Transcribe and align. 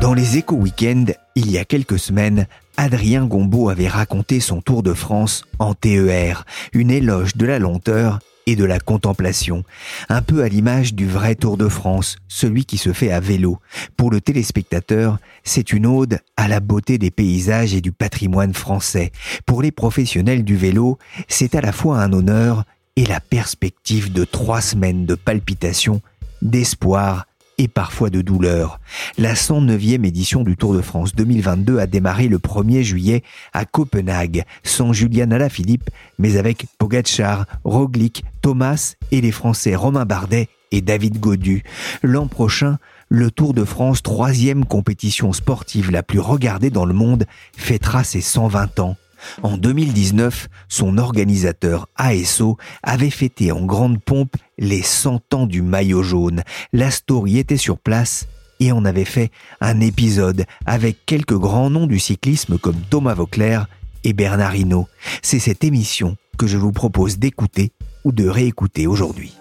Dans 0.00 0.14
les 0.14 0.38
échos 0.38 0.56
week-end, 0.56 1.04
il 1.34 1.50
y 1.50 1.58
a 1.58 1.66
quelques 1.66 1.98
semaines, 1.98 2.46
Adrien 2.78 3.26
Gombeau 3.26 3.68
avait 3.68 3.86
raconté 3.86 4.40
son 4.40 4.62
Tour 4.62 4.82
de 4.82 4.94
France 4.94 5.44
en 5.58 5.74
TER, 5.74 6.46
une 6.72 6.90
éloge 6.90 7.36
de 7.36 7.44
la 7.44 7.58
lenteur 7.58 8.18
et 8.46 8.56
de 8.56 8.64
la 8.64 8.80
contemplation, 8.80 9.62
un 10.08 10.22
peu 10.22 10.42
à 10.42 10.48
l'image 10.48 10.94
du 10.94 11.06
vrai 11.06 11.34
Tour 11.34 11.58
de 11.58 11.68
France, 11.68 12.16
celui 12.28 12.64
qui 12.64 12.78
se 12.78 12.94
fait 12.94 13.12
à 13.12 13.20
vélo. 13.20 13.58
Pour 13.98 14.10
le 14.10 14.22
téléspectateur, 14.22 15.18
c'est 15.44 15.70
une 15.70 15.84
ode 15.84 16.20
à 16.38 16.48
la 16.48 16.60
beauté 16.60 16.96
des 16.96 17.10
paysages 17.10 17.74
et 17.74 17.82
du 17.82 17.92
patrimoine 17.92 18.54
français. 18.54 19.12
Pour 19.44 19.60
les 19.60 19.70
professionnels 19.70 20.44
du 20.44 20.56
vélo, 20.56 20.96
c'est 21.28 21.54
à 21.54 21.60
la 21.60 21.72
fois 21.72 22.00
un 22.00 22.14
honneur 22.14 22.64
et 22.96 23.04
la 23.04 23.20
perspective 23.20 24.10
de 24.10 24.24
trois 24.24 24.62
semaines 24.62 25.04
de 25.04 25.14
palpitations, 25.14 26.00
d'espoir 26.40 27.26
et 27.60 27.68
parfois 27.68 28.08
de 28.08 28.22
douleur. 28.22 28.80
La 29.18 29.34
109e 29.34 30.06
édition 30.06 30.44
du 30.44 30.56
Tour 30.56 30.72
de 30.72 30.80
France 30.80 31.14
2022 31.14 31.78
a 31.78 31.86
démarré 31.86 32.26
le 32.26 32.38
1er 32.38 32.82
juillet 32.82 33.22
à 33.52 33.66
Copenhague, 33.66 34.44
sans 34.62 34.94
Julian 34.94 35.30
Alaphilippe, 35.30 35.90
mais 36.18 36.38
avec 36.38 36.64
Pogacar, 36.78 37.44
Roglic, 37.64 38.24
Thomas 38.40 38.94
et 39.12 39.20
les 39.20 39.30
Français 39.30 39.74
Romain 39.74 40.06
Bardet 40.06 40.48
et 40.72 40.80
David 40.80 41.20
Godu. 41.20 41.62
L'an 42.02 42.28
prochain, 42.28 42.78
le 43.10 43.30
Tour 43.30 43.52
de 43.52 43.64
France, 43.64 44.02
troisième 44.02 44.64
compétition 44.64 45.34
sportive 45.34 45.90
la 45.90 46.02
plus 46.02 46.20
regardée 46.20 46.70
dans 46.70 46.86
le 46.86 46.94
monde, 46.94 47.26
fêtera 47.54 48.04
ses 48.04 48.22
120 48.22 48.80
ans. 48.80 48.96
En 49.42 49.56
2019, 49.56 50.48
son 50.68 50.98
organisateur 50.98 51.88
ASO 51.96 52.56
avait 52.82 53.10
fêté 53.10 53.52
en 53.52 53.64
grande 53.64 54.00
pompe 54.00 54.36
les 54.58 54.82
100 54.82 55.34
ans 55.34 55.46
du 55.46 55.62
maillot 55.62 56.02
jaune. 56.02 56.42
La 56.72 56.90
story 56.90 57.38
était 57.38 57.56
sur 57.56 57.78
place 57.78 58.26
et 58.60 58.72
on 58.72 58.84
avait 58.84 59.04
fait 59.04 59.30
un 59.60 59.80
épisode 59.80 60.44
avec 60.66 60.98
quelques 61.06 61.36
grands 61.36 61.70
noms 61.70 61.86
du 61.86 61.98
cyclisme 61.98 62.58
comme 62.58 62.80
Thomas 62.90 63.14
Vauclair 63.14 63.66
et 64.04 64.12
Bernard 64.12 64.54
Hinault. 64.54 64.88
C'est 65.22 65.38
cette 65.38 65.64
émission 65.64 66.16
que 66.38 66.46
je 66.46 66.58
vous 66.58 66.72
propose 66.72 67.18
d'écouter 67.18 67.72
ou 68.04 68.12
de 68.12 68.28
réécouter 68.28 68.86
aujourd'hui. 68.86 69.39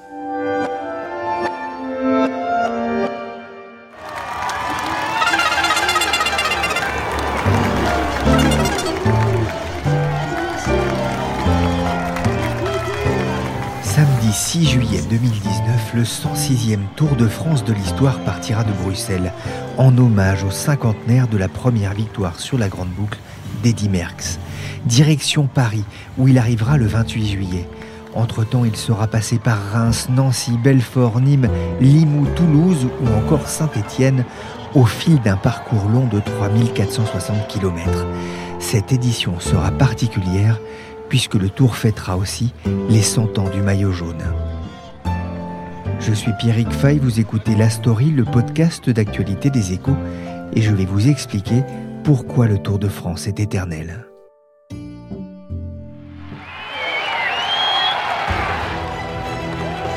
6 14.51 14.65
juillet 14.65 15.01
2019, 15.07 15.93
le 15.93 16.01
106e 16.01 16.79
Tour 16.95 17.15
de 17.15 17.27
France 17.27 17.63
de 17.63 17.71
l'histoire 17.71 18.17
partira 18.21 18.63
de 18.63 18.71
Bruxelles 18.83 19.31
en 19.77 19.95
hommage 19.95 20.43
au 20.43 20.49
cinquantenaire 20.49 21.27
de 21.27 21.37
la 21.37 21.47
première 21.47 21.93
victoire 21.93 22.39
sur 22.39 22.57
la 22.57 22.67
Grande 22.67 22.89
Boucle 22.89 23.19
d'Eddy 23.61 23.89
Merckx. 23.89 24.39
Direction 24.85 25.45
Paris, 25.45 25.83
où 26.17 26.27
il 26.27 26.39
arrivera 26.39 26.77
le 26.77 26.87
28 26.87 27.27
juillet. 27.27 27.69
Entre-temps, 28.15 28.65
il 28.65 28.75
sera 28.75 29.05
passé 29.05 29.37
par 29.37 29.59
Reims, 29.71 30.07
Nancy, 30.09 30.57
Belfort, 30.57 31.21
Nîmes, 31.21 31.47
Limoux, 31.79 32.25
Toulouse 32.35 32.87
ou 33.03 33.07
encore 33.23 33.47
Saint-Étienne 33.47 34.25
au 34.73 34.85
fil 34.85 35.21
d'un 35.21 35.37
parcours 35.37 35.87
long 35.89 36.07
de 36.07 36.19
3460 36.19 37.47
km. 37.49 38.07
Cette 38.57 38.91
édition 38.91 39.39
sera 39.39 39.69
particulière 39.69 40.59
puisque 41.09 41.35
le 41.35 41.49
Tour 41.49 41.75
fêtera 41.75 42.15
aussi 42.15 42.53
les 42.89 43.01
100 43.01 43.39
ans 43.39 43.49
du 43.49 43.61
maillot 43.61 43.91
jaune. 43.91 44.23
Je 45.99 46.13
suis 46.13 46.31
Pierrick 46.39 46.71
Fay, 46.71 46.97
vous 46.99 47.19
écoutez 47.19 47.55
La 47.55 47.69
Story, 47.69 48.11
le 48.11 48.23
podcast 48.23 48.89
d'actualité 48.89 49.49
des 49.49 49.73
échos, 49.73 49.97
et 50.53 50.61
je 50.61 50.73
vais 50.73 50.85
vous 50.85 51.09
expliquer 51.09 51.63
pourquoi 52.03 52.47
le 52.47 52.57
Tour 52.57 52.79
de 52.79 52.87
France 52.87 53.27
est 53.27 53.39
éternel. 53.39 54.05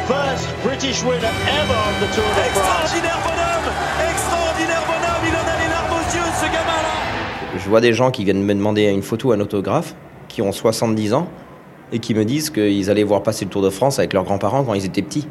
First 0.06 0.48
British 0.64 1.02
winner 1.04 1.18
ever 1.18 1.72
of 1.72 2.00
the 2.00 2.14
Tour 2.14 2.24
de 2.24 2.42
France. 2.50 2.92
Extraordinaire 2.92 3.20
bonhomme 3.22 3.72
Extraordinaire 4.10 4.82
bonhomme 4.86 5.24
Il 5.28 5.34
en 5.34 5.48
a 5.48 5.62
les 5.62 5.68
larmes 5.70 5.92
aux 5.92 6.16
yeux, 6.16 6.32
ce 6.36 6.46
gamin-là 6.46 7.58
Je 7.58 7.68
vois 7.68 7.80
des 7.80 7.92
gens 7.92 8.10
qui 8.10 8.24
viennent 8.24 8.42
me 8.42 8.54
demander 8.54 8.88
une 8.90 9.02
photo, 9.02 9.32
un 9.32 9.40
autographe, 9.40 9.94
qui 10.32 10.42
ont 10.42 10.52
70 10.52 11.12
ans 11.14 11.28
et 11.92 11.98
qui 11.98 12.14
me 12.14 12.24
disent 12.24 12.50
qu'ils 12.50 12.90
allaient 12.90 13.02
voir 13.02 13.22
passer 13.22 13.44
le 13.44 13.50
Tour 13.50 13.62
de 13.62 13.70
France 13.70 13.98
avec 13.98 14.14
leurs 14.14 14.24
grands-parents 14.24 14.64
quand 14.64 14.74
ils 14.74 14.86
étaient 14.86 15.02
petits. 15.02 15.28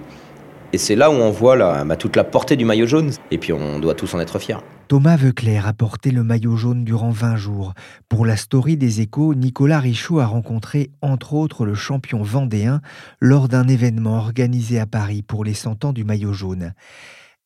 Et 0.74 0.78
c'est 0.78 0.96
là 0.96 1.10
où 1.10 1.14
on 1.14 1.32
voit 1.32 1.58
bah, 1.84 1.98
toute 1.98 2.16
la 2.16 2.24
portée 2.24 2.56
du 2.56 2.64
maillot 2.64 2.86
jaune. 2.86 3.12
Et 3.32 3.38
puis 3.38 3.52
on 3.52 3.80
doit 3.80 3.96
tous 3.96 4.14
en 4.14 4.20
être 4.20 4.40
fiers. 4.40 4.58
Thomas 4.88 5.18
Veuclair 5.18 5.68
a 5.68 5.74
porté 5.74 6.12
le 6.12 6.24
maillot 6.24 6.56
jaune 6.56 6.84
durant 6.84 7.10
20 7.10 7.36
jours. 7.36 7.74
Pour 8.10 8.26
la 8.26 8.38
story 8.38 8.78
des 8.78 9.02
échos, 9.02 9.34
Nicolas 9.34 9.80
Richaud 9.80 10.20
a 10.20 10.26
rencontré 10.26 10.92
entre 11.02 11.34
autres 11.34 11.66
le 11.66 11.74
champion 11.74 12.22
vendéen 12.22 12.82
lors 13.20 13.48
d'un 13.48 13.68
événement 13.68 14.18
organisé 14.18 14.80
à 14.80 14.86
Paris 14.86 15.24
pour 15.24 15.44
les 15.44 15.54
100 15.54 15.86
ans 15.86 15.94
du 15.94 16.04
maillot 16.04 16.34
jaune. 16.34 16.74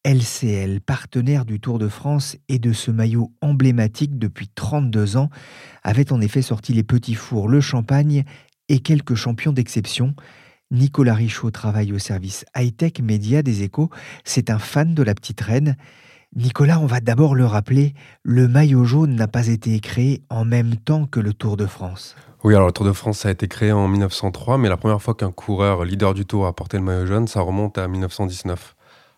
LCL, 0.05 0.81
partenaire 0.81 1.45
du 1.45 1.59
Tour 1.59 1.79
de 1.79 1.87
France 1.87 2.37
et 2.47 2.59
de 2.59 2.73
ce 2.73 2.91
maillot 2.91 3.31
emblématique 3.41 4.19
depuis 4.19 4.47
32 4.47 5.17
ans, 5.17 5.31
avait 5.81 6.13
en 6.13 6.21
effet 6.21 6.43
sorti 6.43 6.73
les 6.73 6.83
petits 6.83 7.15
fours, 7.15 7.49
le 7.49 7.59
champagne 7.59 8.23
et 8.69 8.81
quelques 8.81 9.15
champions 9.15 9.51
d'exception. 9.51 10.13
Nicolas 10.69 11.15
Richaud 11.15 11.49
travaille 11.49 11.91
au 11.91 11.97
service 11.97 12.45
high-tech 12.55 12.99
média 13.01 13.41
des 13.41 13.63
échos. 13.63 13.89
C'est 14.23 14.51
un 14.51 14.59
fan 14.59 14.93
de 14.93 15.01
la 15.01 15.15
petite 15.15 15.41
reine. 15.41 15.75
Nicolas, 16.35 16.79
on 16.79 16.85
va 16.85 16.99
d'abord 16.99 17.33
le 17.33 17.45
rappeler, 17.47 17.95
le 18.21 18.47
maillot 18.47 18.85
jaune 18.85 19.15
n'a 19.15 19.27
pas 19.27 19.47
été 19.47 19.79
créé 19.79 20.21
en 20.29 20.45
même 20.45 20.75
temps 20.75 21.07
que 21.07 21.19
le 21.19 21.33
Tour 21.33 21.57
de 21.57 21.65
France. 21.65 22.15
Oui, 22.43 22.53
alors 22.53 22.67
le 22.67 22.73
Tour 22.73 22.85
de 22.85 22.91
France 22.91 23.25
a 23.25 23.31
été 23.31 23.47
créé 23.47 23.71
en 23.71 23.87
1903, 23.87 24.59
mais 24.59 24.69
la 24.69 24.77
première 24.77 25.01
fois 25.01 25.15
qu'un 25.15 25.31
coureur 25.31 25.83
leader 25.83 26.13
du 26.13 26.27
Tour 26.27 26.45
a 26.45 26.53
porté 26.53 26.77
le 26.77 26.83
maillot 26.83 27.07
jaune, 27.07 27.27
ça 27.27 27.41
remonte 27.41 27.79
à 27.79 27.87
1919. 27.87 28.75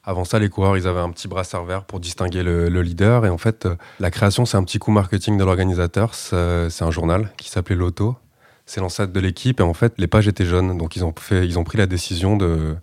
Avant 0.07 0.23
ça, 0.23 0.40
les 0.40 0.47
coureurs, 0.47 0.78
ils 0.78 0.88
avaient 0.88 1.01
un 1.01 1.09
petit 1.12 1.28
brassard 1.28 1.66
vert 1.66 1.84
pour 1.84 2.00
distinguer 2.00 2.41
le, 2.41 2.69
le 2.69 2.81
leader. 2.81 3.25
Et 3.25 3.29
en 3.29 3.38
fait, 3.38 3.66
euh, 3.66 3.75
la 4.00 4.09
création, 4.09 4.45
c'est 4.45 4.56
un 4.56 4.63
petit 4.63 4.79
coup 4.79 4.90
marketing 4.90 5.38
de 5.38 5.44
l'organisateur. 5.44 6.16
C'est 6.16 6.69
c'est 6.69 6.85
un 6.85 6.91
journal 6.91 7.34
qui 7.35 7.50
s'appelait 7.50 7.75
L'Auto. 7.75 8.16
C'est 8.66 8.79
l'ancêtre 8.79 9.12
de 9.12 9.19
l'équipe. 9.19 9.59
Et 9.59 9.63
en 9.63 9.73
fait, 9.73 9.95
les 9.97 10.07
pages 10.07 10.29
étaient 10.29 10.45
jaunes. 10.45 10.78
Donc, 10.78 10.95
ils 10.95 11.03
ont, 11.03 11.13
fait, 11.19 11.45
ils 11.45 11.59
ont 11.59 11.66
pris 11.66 11.78
la 11.78 11.88
décision 11.88 12.38
de, 12.38 12.78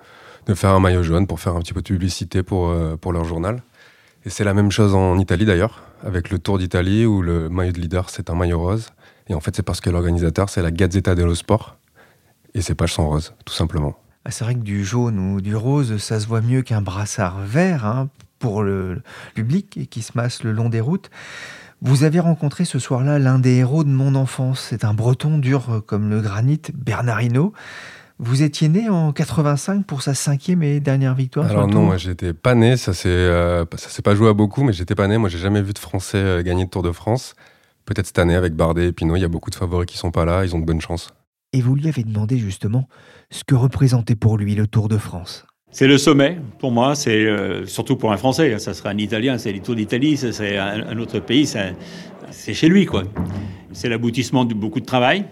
de 0.45 0.55
faire 0.55 0.71
un 0.71 0.81
maillot 0.81 1.03
jaune 1.03 1.27
pour 1.27 1.41
faire 1.41 1.57
un 1.57 1.61
petit 1.61 1.73
peu 1.73 1.81
de 1.81 1.87
publicité 1.87 2.43
pour, 2.43 2.69
euh, 2.69 2.97
pour 2.99 3.15
leur 3.15 3.25
journal. 3.25 3.63
Et 4.27 4.31
c'est 4.31 4.45
la 4.45 4.53
même 4.53 4.71
chose 4.71 4.95
en 4.95 5.19
Italie 5.19 5.47
d'ailleurs, 5.47 5.83
avec 6.05 6.29
le 6.29 6.39
Tour 6.39 6.59
d'Italie 6.59 7.07
où 7.07 7.23
le 7.23 7.49
maillot 7.49 7.73
de 7.73 7.81
leader, 7.81 8.11
c'est 8.11 8.29
un 8.29 8.35
maillot 8.35 8.61
rose. 8.61 8.91
Et 9.29 9.35
en 9.35 9.41
fait, 9.41 9.57
c'est 9.57 9.63
parce 9.63 9.81
que 9.81 9.89
l'organisateur, 9.89 10.51
c'est 10.51 10.61
la 10.61 10.71
Gazzetta 10.71 11.15
dello 11.15 11.35
Sport. 11.35 11.79
Et 12.53 12.61
ces 12.61 12.75
pages 12.75 12.93
sont 12.93 13.09
roses, 13.09 13.33
tout 13.47 13.55
simplement. 13.55 13.97
Ah, 14.25 14.31
C'est 14.31 14.45
vrai 14.45 14.55
que 14.55 14.61
du 14.61 14.85
jaune 14.85 15.19
ou 15.19 15.41
du 15.41 15.55
rose, 15.55 15.99
ça 15.99 16.19
se 16.21 16.27
voit 16.27 16.41
mieux 16.41 16.63
qu'un 16.63 16.81
brassard 16.81 17.41
vert 17.41 17.85
hein, 17.85 18.09
pour 18.39 18.63
le 18.63 19.03
public 19.35 19.89
qui 19.91 20.03
se 20.03 20.13
masse 20.15 20.43
le 20.43 20.53
long 20.53 20.69
des 20.69 20.81
routes. 20.81 21.11
Vous 21.83 22.05
avez 22.05 22.21
rencontré 22.21 22.65
ce 22.65 22.79
soir-là 22.79 23.19
l'un 23.19 23.39
des 23.39 23.57
héros 23.57 23.85
de 23.85 23.91
mon 23.91 24.15
enfance. 24.15 24.69
C'est 24.71 24.85
un 24.85 24.95
breton 24.95 25.37
dur 25.37 25.83
comme 25.87 26.09
le 26.09 26.23
granit, 26.23 26.63
Bernard 26.73 27.21
Hinault. 27.21 27.53
Vous 28.19 28.43
étiez 28.43 28.69
né 28.69 28.89
en 28.89 29.13
85 29.13 29.85
pour 29.85 30.01
sa 30.03 30.15
cinquième 30.15 30.63
et 30.63 30.79
dernière 30.79 31.15
victoire 31.15 31.51
Alors 31.51 31.67
non, 31.67 31.83
moi 31.83 31.97
j'étais 31.97 32.33
pas 32.33 32.55
né, 32.55 32.77
ça 32.77 32.95
s'est 32.95 33.09
euh, 33.09 33.65
ça 33.77 33.89
s'est 33.89 34.03
pas 34.03 34.15
joué 34.15 34.29
à 34.29 34.33
beaucoup, 34.35 34.63
mais 34.63 34.73
j'étais 34.73 34.95
pas 34.95 35.09
né. 35.09 35.19
Moi 35.19 35.29
j'ai 35.29 35.39
jamais 35.39 35.63
vu 35.63 35.73
de 35.73 35.79
Français 35.79 36.19
euh, 36.19 36.43
gagner 36.43 36.63
le 36.63 36.71
Tour 36.71 36.83
de 36.83 36.93
France. 36.93 37.35
Peut-être 37.85 38.07
cette 38.07 38.19
année 38.19 38.37
avec 38.37 38.55
Bardet 38.55 38.87
et 38.89 38.93
Pinot, 38.93 39.17
il 39.17 39.23
y 39.23 39.25
a 39.25 39.29
beaucoup 39.29 39.51
de 39.51 39.57
favoris 39.57 39.87
qui 39.87 39.99
sont 39.99 40.13
pas 40.13 40.25
là, 40.25 40.45
ils 40.45 40.55
ont 40.55 40.61
de 40.61 40.65
bonnes 40.65 40.81
chances. 40.81 41.13
Et 41.55 41.61
vous 41.61 41.77
lui 41.77 41.87
avez 41.87 42.03
demandé 42.03 42.37
justement 42.37 42.89
ce 43.31 43.45
que 43.45 43.55
représentait 43.55 44.17
pour 44.17 44.37
lui 44.37 44.57
le 44.57 44.67
Tour 44.67 44.89
de 44.89 44.99
France. 44.99 45.47
C'est 45.71 45.87
le 45.87 45.99
sommet 45.99 46.37
pour 46.59 46.73
moi, 46.73 46.97
c'est 46.97 47.15
euh, 47.27 47.65
surtout 47.65 47.95
pour 47.95 48.11
un 48.11 48.17
Français. 48.17 48.59
Ça 48.59 48.75
serait 48.75 48.89
un 48.89 48.99
Italien, 48.99 49.39
c'est 49.39 49.53
les 49.53 49.61
Tours 49.61 49.77
d'Italie, 49.77 50.17
serait 50.17 50.59
un, 50.59 50.89
un 50.89 50.99
autre 50.99 51.21
pays, 51.21 51.47
c'est 51.47 51.77
c'est 52.33 52.55
chez 52.55 52.69
lui 52.69 52.87
quoi. 52.87 53.05
C'est 53.73 53.89
l'aboutissement 53.89 54.45
de 54.45 54.53
beaucoup 54.53 54.81
de 54.81 54.85
travail. 54.85 55.27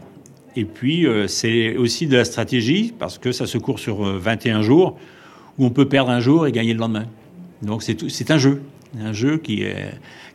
Et 0.54 0.64
puis 0.64 1.08
euh, 1.08 1.26
c'est 1.26 1.74
aussi 1.76 2.06
de 2.06 2.16
la 2.16 2.24
stratégie 2.24 2.94
parce 2.96 3.18
que 3.18 3.32
ça 3.32 3.48
se 3.48 3.58
court 3.58 3.80
sur 3.80 4.06
euh, 4.06 4.16
21 4.16 4.62
jours 4.62 4.96
où 5.58 5.66
on 5.66 5.70
peut 5.70 5.88
perdre 5.88 6.12
un 6.12 6.20
jour 6.20 6.46
et 6.46 6.52
gagner 6.52 6.72
le 6.72 6.78
lendemain. 6.78 7.06
Donc 7.62 7.82
c'est 7.82 8.30
un 8.30 8.38
jeu, 8.38 8.62
un 8.96 9.12
jeu 9.12 9.38
qui, 9.38 9.64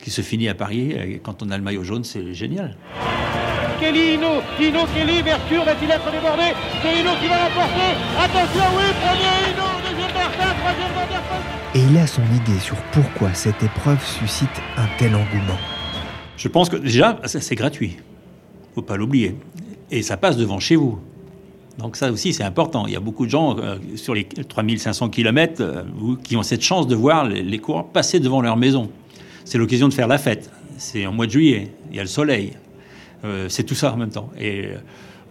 se 0.06 0.22
finit 0.22 0.50
à 0.50 0.54
Paris. 0.54 1.20
Quand 1.24 1.44
on 1.44 1.50
a 1.50 1.58
le 1.58 1.64
maillot 1.64 1.84
jaune, 1.84 2.04
c'est 2.04 2.34
génial. 2.34 2.76
Kelly, 3.80 4.16
Hino, 4.16 4.42
Hino, 4.60 4.86
Kelly, 4.94 5.22
Mercure 5.22 5.64
va-t-il 5.64 5.92
être 5.92 6.12
débordé 6.12 6.54
C'est 6.82 7.00
Hino 7.00 7.12
qui 7.22 7.28
va 7.28 7.38
l'emporter 7.44 7.90
Attention, 8.18 8.64
oui, 8.76 8.84
premier 9.06 9.52
Hino, 9.52 9.68
deuxième 9.84 10.14
Martin, 10.14 10.54
troisième 10.60 10.94
Vanderpool 10.94 11.42
Et 11.76 11.80
il 11.80 11.98
a 11.98 12.08
son 12.08 12.24
idée 12.24 12.60
sur 12.60 12.76
pourquoi 12.92 13.34
cette 13.34 13.62
épreuve 13.62 14.04
suscite 14.04 14.50
un 14.78 14.88
tel 14.98 15.14
engouement. 15.14 15.60
Je 16.38 16.48
pense 16.48 16.70
que 16.70 16.78
déjà, 16.78 17.20
c'est 17.26 17.56
gratuit. 17.56 17.98
faut 18.74 18.82
pas 18.82 18.98
l'oublier. 18.98 19.36
Et 19.92 20.02
ça 20.02 20.18
passe 20.18 20.38
devant 20.38 20.60
chez 20.60 20.76
vous. 20.76 21.00
Donc 21.78 21.96
ça 21.96 22.12
aussi, 22.12 22.34
c'est 22.34 22.44
important. 22.44 22.88
Il 22.88 22.94
y 22.94 22.98
a 22.98 23.00
beaucoup 23.00 23.26
de 23.26 23.32
gens 23.32 23.58
euh, 23.60 23.78
sur 23.96 24.16
les 24.16 24.26
3500 24.26 25.10
km 25.10 25.62
euh, 25.62 25.84
qui 26.24 26.36
ont 26.36 26.44
cette 26.44 26.64
chance 26.64 26.88
de 26.88 26.96
voir 26.96 27.26
les, 27.26 27.44
les 27.44 27.60
coureurs 27.60 27.86
passer 27.86 28.20
devant 28.20 28.42
leur 28.42 28.58
maison. 28.58 28.90
C'est 29.46 29.60
l'occasion 29.60 29.88
de 29.88 29.94
faire 29.94 30.08
la 30.08 30.18
fête. 30.18 30.52
C'est 30.78 31.06
en 31.06 31.14
mois 31.14 31.28
de 31.28 31.32
juillet. 31.32 31.72
Il 31.92 31.96
y 31.96 32.00
a 32.00 32.04
le 32.04 32.08
soleil. 32.10 32.54
Euh, 33.26 33.50
c'est 33.50 33.64
tout 33.64 33.76
ça 33.76 33.94
en 33.94 33.98
même 33.98 34.10
temps. 34.10 34.30
Et 34.40 34.70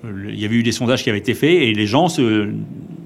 il 0.05 0.39
y 0.39 0.45
avait 0.45 0.57
eu 0.57 0.63
des 0.63 0.73
sondages 0.73 1.03
qui 1.03 1.11
avaient 1.11 1.19
été 1.19 1.35
faits 1.35 1.51
et 1.51 1.73
les 1.73 1.87
gens 1.87 2.07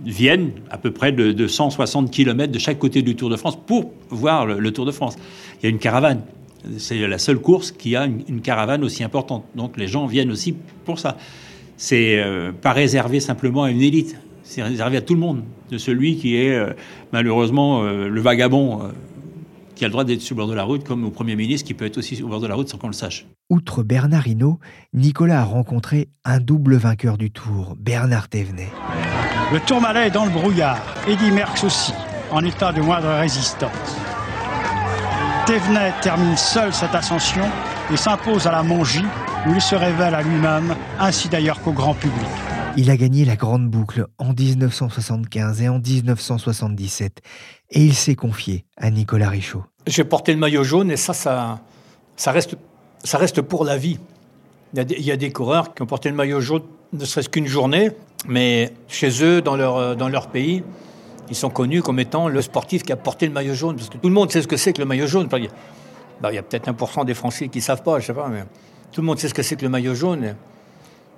viennent 0.04 0.50
à 0.70 0.78
peu 0.78 0.90
près 0.90 1.12
de, 1.12 1.46
160 1.46 2.10
km 2.10 2.52
de 2.52 2.58
chaque 2.58 2.78
côté 2.78 3.02
du 3.02 3.16
Tour 3.16 3.30
de 3.30 3.36
France 3.36 3.58
pour 3.66 3.92
voir 4.10 4.46
le, 4.46 4.72
Tour 4.72 4.86
de 4.86 4.90
France. 4.90 5.16
Il 5.60 5.64
y 5.64 5.66
a 5.66 5.70
une 5.70 5.78
caravane. 5.78 6.22
C'est 6.76 7.06
la 7.06 7.18
seule 7.18 7.38
course 7.38 7.72
qui 7.72 7.96
a 7.96 8.04
une, 8.04 8.40
caravane 8.40 8.84
aussi 8.84 9.02
importante. 9.02 9.44
Donc 9.54 9.76
les 9.76 9.86
gens 9.86 10.06
viennent 10.06 10.30
aussi 10.30 10.54
pour 10.84 10.98
ça. 10.98 11.16
C'est 11.76 12.18
euh, 12.18 12.52
pas 12.52 12.72
réservé 12.72 13.20
simplement 13.20 13.64
à 13.64 13.70
une 13.70 13.80
élite. 13.80 14.16
C'est 14.42 14.62
réservé 14.62 14.98
à 14.98 15.00
tout 15.00 15.14
le 15.14 15.20
monde. 15.20 15.42
De 15.70 15.78
celui 15.78 16.16
qui 16.16 16.36
est 16.36 16.54
euh, 16.54 16.72
malheureusement 17.12 17.82
le 17.82 18.20
vagabond 18.20 18.90
qui 19.80 19.86
a 19.86 19.88
le 19.88 19.92
droit 19.92 20.04
d'être 20.04 20.20
sur 20.20 20.34
le 20.34 20.42
bord 20.42 20.46
de 20.46 20.52
la 20.52 20.64
route, 20.64 20.84
comme 20.84 21.06
au 21.06 21.10
Premier 21.10 21.36
ministre 21.36 21.66
qui 21.66 21.72
peut 21.72 21.86
être 21.86 21.96
aussi 21.96 22.22
au 22.22 22.28
bord 22.28 22.40
de 22.40 22.46
la 22.46 22.54
route 22.54 22.68
sans 22.68 22.76
qu'on 22.76 22.88
le 22.88 22.92
sache. 22.92 23.24
Outre 23.48 23.82
Bernard 23.82 24.28
Hinault, 24.28 24.58
Nicolas 24.92 25.40
a 25.40 25.44
rencontré 25.44 26.10
un 26.22 26.38
double 26.38 26.76
vainqueur 26.76 27.16
du 27.16 27.30
Tour, 27.30 27.76
Bernard 27.78 28.28
Thévenet. 28.28 28.68
Le 29.50 29.58
Tourmalet 29.60 30.08
est 30.08 30.10
dans 30.10 30.26
le 30.26 30.32
brouillard, 30.32 30.82
Eddy 31.08 31.30
Merckx 31.30 31.64
aussi, 31.64 31.94
en 32.30 32.44
état 32.44 32.74
de 32.74 32.82
moindre 32.82 33.08
résistance. 33.08 33.96
Thévenet 35.46 35.94
termine 36.02 36.36
seul 36.36 36.74
cette 36.74 36.94
ascension 36.94 37.46
et 37.90 37.96
s'impose 37.96 38.46
à 38.46 38.52
la 38.52 38.62
Mongie, 38.62 39.06
où 39.46 39.54
il 39.54 39.62
se 39.62 39.76
révèle 39.76 40.14
à 40.14 40.20
lui-même, 40.20 40.76
ainsi 40.98 41.30
d'ailleurs 41.30 41.62
qu'au 41.62 41.72
grand 41.72 41.94
public. 41.94 42.28
Il 42.76 42.88
a 42.90 42.96
gagné 42.96 43.24
la 43.24 43.36
Grande 43.36 43.68
Boucle 43.68 44.06
en 44.18 44.32
1975 44.32 45.62
et 45.62 45.68
en 45.68 45.80
1977 45.80 47.20
et 47.70 47.84
il 47.84 47.94
s'est 47.94 48.14
confié 48.14 48.64
à 48.76 48.90
Nicolas 48.90 49.28
Richaud. 49.28 49.64
J'ai 49.86 50.04
porté 50.04 50.32
le 50.32 50.38
maillot 50.38 50.62
jaune 50.62 50.90
et 50.90 50.96
ça, 50.96 51.12
ça, 51.12 52.32
reste, 52.32 52.56
ça 53.02 53.18
reste 53.18 53.42
pour 53.42 53.64
la 53.64 53.76
vie. 53.76 53.98
Il 54.74 55.04
y, 55.04 55.10
a 55.10 55.16
des, 55.16 55.32
coureurs 55.32 55.74
qui 55.74 55.82
ont 55.82 55.86
porté 55.86 56.10
le 56.10 56.14
maillot 56.14 56.40
jaune 56.40 56.62
ne 56.92 57.04
serait-ce 57.04 57.28
qu'une 57.28 57.46
journée, 57.46 57.90
mais 58.26 58.72
chez 58.88 59.24
eux, 59.24 59.42
dans 59.42 59.56
leur, 59.56 59.96
dans 59.96 60.08
leur 60.08 60.28
pays, 60.28 60.62
ils 61.28 61.36
sont 61.36 61.50
connus 61.50 61.82
comme 61.82 61.98
étant 61.98 62.28
le 62.28 62.42
sportif 62.42 62.82
qui 62.82 62.92
a 62.92 62.96
porté 62.96 63.26
le 63.26 63.32
maillot 63.32 63.54
jaune. 63.54 63.76
Parce 63.76 63.88
que 63.88 63.96
tout 63.96 64.08
le 64.08 64.14
monde 64.14 64.30
sait 64.30 64.42
ce 64.42 64.48
que 64.48 64.56
c'est 64.56 64.72
que 64.72 64.80
le 64.80 64.86
maillot 64.86 65.06
jaune. 65.06 65.28
il 65.32 66.34
y 66.34 66.38
a 66.38 66.42
peut-être 66.42 66.70
1% 66.70 67.04
des 67.04 67.14
Français 67.14 67.48
qui 67.48 67.58
ne 67.58 67.62
savent 67.62 67.82
pas, 67.82 67.98
je 67.98 68.06
sais 68.06 68.14
pas, 68.14 68.28
mais 68.28 68.44
tout 68.92 69.00
le 69.00 69.06
monde 69.06 69.18
sait 69.18 69.28
ce 69.28 69.34
que 69.34 69.42
c'est 69.42 69.56
que 69.56 69.62
le 69.62 69.68
maillot 69.68 69.94
jaune. 69.94 70.34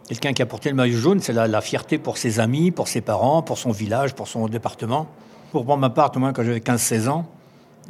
Quelqu'un 0.09 0.33
qui 0.33 0.43
a 0.43 0.47
porté 0.47 0.69
le 0.69 0.75
maillot 0.75 0.99
jaune, 0.99 1.21
c'est 1.21 1.33
la, 1.33 1.61
fierté 1.61 1.99
pour 1.99 2.19
ses 2.19 2.41
amis, 2.41 2.71
pour 2.71 2.89
ses 2.89 3.01
parents, 3.01 3.43
pour 3.43 3.59
son 3.59 3.71
village, 3.71 4.15
pour 4.15 4.29
son 4.29 4.49
département. 4.49 5.07
Pour 5.53 5.65
prendre 5.65 5.81
ma 5.81 5.91
part, 5.91 6.11
moi, 6.17 6.33
quand 6.33 6.43
j'avais 6.43 6.59
15-16 6.59 7.09
ans, 7.09 7.27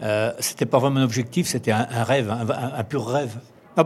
euh, 0.03 0.33
c'était 0.39 0.67
pas 0.67 0.79
vraiment 0.79 1.01
un 1.01 1.05
objectif, 1.05 1.47
c'était 1.47 1.73
un, 1.73 1.87
rêve, 2.05 2.31
un, 2.31 2.85
pur 2.85 3.07
rêve. 3.07 3.39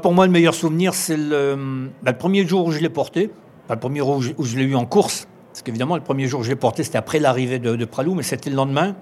pour 0.02 0.12
moi, 0.12 0.26
le 0.26 0.32
meilleur 0.32 0.54
souvenir, 0.54 0.94
c'est 0.94 1.16
le, 1.16 1.88
bah, 2.02 2.12
premier 2.12 2.46
jour 2.46 2.66
où 2.66 2.72
je 2.72 2.80
l'ai 2.80 2.88
porté, 2.88 3.30
le 3.70 3.76
premier 3.76 4.00
jour 4.00 4.20
où 4.36 4.44
je, 4.44 4.56
l'ai 4.56 4.64
eu 4.64 4.74
en 4.74 4.86
course. 4.86 5.28
Parce 5.52 5.62
qu'évidemment, 5.62 5.96
le 5.96 6.02
premier 6.02 6.26
jour 6.26 6.40
où 6.40 6.42
je 6.42 6.50
l'ai 6.50 6.56
porté, 6.56 6.84
c'était 6.84 6.98
après 6.98 7.18
l'arrivée 7.18 7.58
de, 7.58 7.84
Pralou, 7.84 8.14
mais 8.14 8.22
c'était 8.22 8.50
le 8.50 8.56
lendemain, 8.56 8.94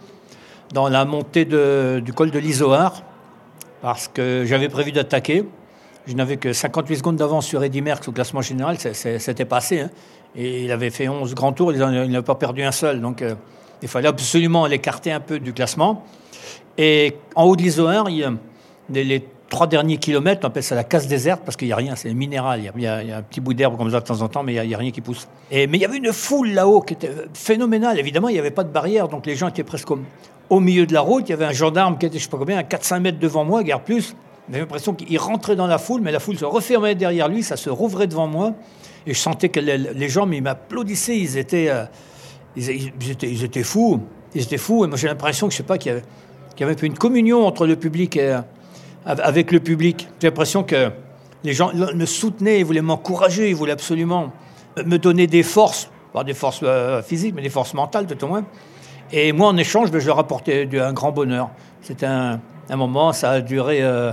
dans 0.72 0.88
la 0.88 1.04
montée 1.04 1.44
du 1.44 2.12
col 2.12 2.30
de 2.30 2.38
l'Isoar, 2.38 3.02
parce 3.80 4.08
que 4.08 4.44
j'avais 4.46 4.68
prévu 4.68 4.92
d'attaquer. 4.92 5.44
Je 6.06 6.14
n'avais 6.14 6.36
que 6.36 6.52
58 6.52 6.96
secondes 6.96 7.16
d'avance 7.16 7.46
sur 7.46 7.64
Eddy 7.64 7.80
Merckx 7.80 8.08
au 8.08 8.12
classement 8.12 8.42
général, 8.42 8.76
c'était 8.78 9.44
passé. 9.44 9.80
Hein. 9.80 9.90
Et 10.36 10.64
il 10.64 10.72
avait 10.72 10.90
fait 10.90 11.08
11 11.08 11.34
grands 11.34 11.52
tours, 11.52 11.72
il 11.72 11.78
n'avait 11.78 12.22
pas 12.22 12.34
perdu 12.34 12.62
un 12.62 12.72
seul. 12.72 13.00
Donc 13.00 13.22
euh, 13.22 13.34
il 13.82 13.88
fallait 13.88 14.08
absolument 14.08 14.66
l'écarter 14.66 15.12
un 15.12 15.20
peu 15.20 15.38
du 15.38 15.52
classement. 15.52 16.04
Et 16.76 17.16
en 17.34 17.44
haut 17.44 17.56
de 17.56 17.62
y 17.62 18.24
a 18.24 18.32
les, 18.90 19.24
trois 19.48 19.66
derniers 19.66 19.98
kilomètres, 19.98 20.40
on 20.42 20.48
appelle 20.48 20.64
ça 20.64 20.74
la 20.74 20.84
casse 20.84 21.06
déserte 21.06 21.42
parce 21.44 21.56
qu'il 21.56 21.68
n'y 21.68 21.72
a 21.72 21.76
rien, 21.76 21.94
c'est 21.94 22.12
minéral. 22.12 22.72
Il 22.74 22.82
y, 22.82 22.86
a, 22.86 22.96
un 22.96 23.22
petit 23.22 23.40
bout 23.40 23.54
d'herbe 23.54 23.76
comme 23.76 23.90
ça 23.90 24.00
de 24.00 24.04
temps 24.04 24.20
en 24.20 24.28
temps, 24.28 24.42
mais 24.42 24.54
il 24.54 24.66
n'y 24.66 24.74
a, 24.74 24.78
rien 24.78 24.90
qui 24.90 25.00
pousse. 25.00 25.28
Mais 25.50 25.68
il 25.72 25.76
y 25.76 25.84
avait 25.84 25.98
une 25.98 26.12
foule 26.12 26.50
là-haut 26.50 26.80
qui 26.80 26.94
était 26.94 27.10
phénoménale. 27.34 27.98
Évidemment, 27.98 28.28
il 28.28 28.32
n'y 28.32 28.38
avait 28.40 28.50
pas 28.50 28.64
de 28.64 28.70
barrière, 28.70 29.08
donc 29.08 29.26
les 29.26 29.36
gens 29.36 29.48
étaient 29.48 29.62
presque 29.62 29.88
au, 30.50 30.60
milieu 30.60 30.86
de 30.86 30.92
la 30.92 31.02
route. 31.02 31.28
Il 31.28 31.30
y 31.30 31.34
avait 31.34 31.44
un 31.44 31.52
gendarme 31.52 31.96
qui 31.98 32.06
était, 32.06 32.18
je 32.18 32.24
ne 32.24 32.24
sais 32.24 32.30
pas 32.30 32.38
combien, 32.38 32.58
à 32.58 32.64
400 32.64 33.00
mètres 33.00 33.18
devant 33.20 33.44
moi, 33.44 33.62
guère 33.62 33.80
plus. 33.80 34.16
J'avais 34.48 34.60
l'impression 34.60 34.94
qu'il 34.94 35.18
rentrait 35.18 35.56
dans 35.56 35.66
la 35.66 35.78
foule, 35.78 36.02
mais 36.02 36.12
la 36.12 36.20
foule 36.20 36.36
se 36.36 36.44
refermait 36.44 36.94
derrière 36.94 37.28
lui, 37.28 37.42
ça 37.42 37.56
se 37.56 37.70
rouvrait 37.70 38.06
devant 38.06 38.26
moi. 38.26 38.52
Et 39.06 39.14
je 39.14 39.18
sentais 39.18 39.48
que 39.48 39.60
les, 39.60 40.08
gens 40.08 40.26
m'applaudissaient, 40.26 41.18
ils 41.18 41.36
étaient, 41.38 41.68
euh, 41.68 41.84
ils, 42.56 42.70
étaient, 43.10 43.30
ils, 43.30 43.44
étaient, 43.44 43.62
fous. 43.62 44.00
Ils 44.34 44.42
étaient 44.42 44.58
fous. 44.58 44.84
Et 44.84 44.88
moi, 44.88 44.96
j'ai 44.96 45.08
l'impression 45.08 45.48
que, 45.48 45.54
qu'il 45.76 46.02
y, 46.58 46.62
avait, 46.62 46.74
une 46.74 46.96
communion 46.96 47.46
entre 47.46 47.66
le 47.66 47.76
public 47.76 48.16
et, 48.16 48.38
avec 49.04 49.52
le 49.52 49.60
public. 49.60 50.08
J'ai 50.20 50.28
l'impression 50.28 50.62
que 50.62 50.90
les 51.42 51.52
gens 51.52 51.72
me 51.74 52.06
soutenaient, 52.06 52.60
ils 52.60 52.64
voulaient 52.64 52.82
m'encourager, 52.82 53.50
ils 53.50 53.54
voulaient 53.54 53.72
absolument 53.72 54.32
me 54.84 54.96
donner 54.96 55.26
des 55.26 55.42
forces, 55.42 55.90
pas 56.12 56.24
des 56.24 56.34
forces 56.34 56.60
euh, 56.62 57.02
physiques, 57.02 57.34
mais 57.34 57.42
des 57.42 57.50
forces 57.50 57.74
mentales, 57.74 58.06
tout 58.06 58.24
au 58.24 58.28
moins. 58.28 58.44
Et 59.12 59.32
moi, 59.32 59.48
en 59.48 59.56
échange, 59.56 59.90
ben, 59.90 60.00
je 60.00 60.06
leur 60.06 60.18
apportais 60.18 60.68
un 60.78 60.92
grand 60.92 61.12
bonheur. 61.12 61.50
C'était 61.82 62.06
un, 62.06 62.40
moment, 62.70 63.12
ça 63.12 63.30
a 63.30 63.40
duré. 63.40 63.82
Euh, 63.82 64.12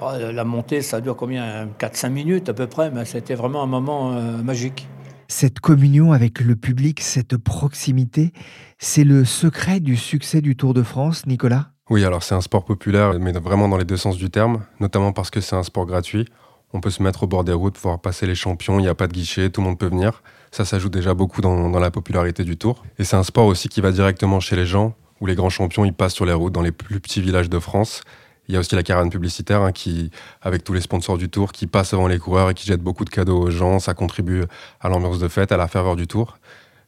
la 0.00 0.44
montée, 0.44 0.82
ça 0.82 1.00
dure 1.00 1.16
combien? 1.16 1.66
4-5 1.78 2.10
minutes 2.10 2.48
à 2.48 2.54
peu 2.54 2.66
près, 2.66 2.90
mais 2.90 3.04
c'était 3.04 3.34
vraiment 3.34 3.62
un 3.62 3.66
moment 3.66 4.12
euh, 4.12 4.42
magique. 4.42 4.88
Cette 5.28 5.60
communion 5.60 6.12
avec 6.12 6.40
le 6.40 6.56
public, 6.56 7.00
cette 7.00 7.36
proximité, 7.36 8.32
c'est 8.78 9.04
le 9.04 9.24
secret 9.24 9.80
du 9.80 9.96
succès 9.96 10.40
du 10.40 10.56
Tour 10.56 10.74
de 10.74 10.82
France, 10.82 11.26
Nicolas? 11.26 11.68
Oui, 11.88 12.04
alors 12.04 12.22
c'est 12.22 12.34
un 12.34 12.40
sport 12.40 12.64
populaire, 12.64 13.18
mais 13.18 13.32
vraiment 13.32 13.68
dans 13.68 13.76
les 13.76 13.84
deux 13.84 13.96
sens 13.96 14.16
du 14.16 14.30
terme, 14.30 14.62
notamment 14.80 15.12
parce 15.12 15.30
que 15.30 15.40
c'est 15.40 15.56
un 15.56 15.62
sport 15.62 15.86
gratuit. 15.86 16.26
On 16.74 16.80
peut 16.80 16.90
se 16.90 17.02
mettre 17.02 17.24
au 17.24 17.26
bord 17.26 17.44
des 17.44 17.52
routes, 17.52 17.78
voir 17.78 18.00
passer 18.00 18.26
les 18.26 18.34
champions, 18.34 18.78
il 18.78 18.82
n'y 18.82 18.88
a 18.88 18.94
pas 18.94 19.06
de 19.06 19.12
guichet, 19.12 19.50
tout 19.50 19.60
le 19.60 19.68
monde 19.68 19.78
peut 19.78 19.88
venir. 19.88 20.22
Ça 20.50 20.64
s'ajoute 20.64 20.92
déjà 20.92 21.14
beaucoup 21.14 21.40
dans, 21.40 21.70
dans 21.70 21.80
la 21.80 21.90
popularité 21.90 22.44
du 22.44 22.56
Tour. 22.56 22.82
Et 22.98 23.04
c'est 23.04 23.16
un 23.16 23.22
sport 23.22 23.46
aussi 23.46 23.68
qui 23.68 23.80
va 23.80 23.90
directement 23.90 24.40
chez 24.40 24.56
les 24.56 24.66
gens, 24.66 24.94
où 25.20 25.26
les 25.26 25.34
grands 25.34 25.50
champions, 25.50 25.84
ils 25.84 25.92
passent 25.92 26.14
sur 26.14 26.26
les 26.26 26.32
routes 26.32 26.52
dans 26.52 26.62
les 26.62 26.72
plus 26.72 27.00
petits 27.00 27.20
villages 27.20 27.48
de 27.48 27.58
France. 27.58 28.02
Il 28.48 28.54
y 28.54 28.56
a 28.56 28.60
aussi 28.60 28.74
la 28.74 28.82
caravane 28.82 29.10
publicitaire 29.10 29.62
hein, 29.62 29.72
qui, 29.72 30.10
avec 30.40 30.64
tous 30.64 30.72
les 30.72 30.80
sponsors 30.80 31.18
du 31.18 31.28
Tour, 31.28 31.52
qui 31.52 31.66
passe 31.66 31.94
avant 31.94 32.08
les 32.08 32.18
coureurs 32.18 32.50
et 32.50 32.54
qui 32.54 32.66
jette 32.66 32.82
beaucoup 32.82 33.04
de 33.04 33.10
cadeaux 33.10 33.40
aux 33.40 33.50
gens. 33.50 33.78
Ça 33.78 33.94
contribue 33.94 34.42
à 34.80 34.88
l'ambiance 34.88 35.18
de 35.18 35.28
fête, 35.28 35.52
à 35.52 35.56
la 35.56 35.68
ferveur 35.68 35.96
du 35.96 36.06
Tour. 36.06 36.36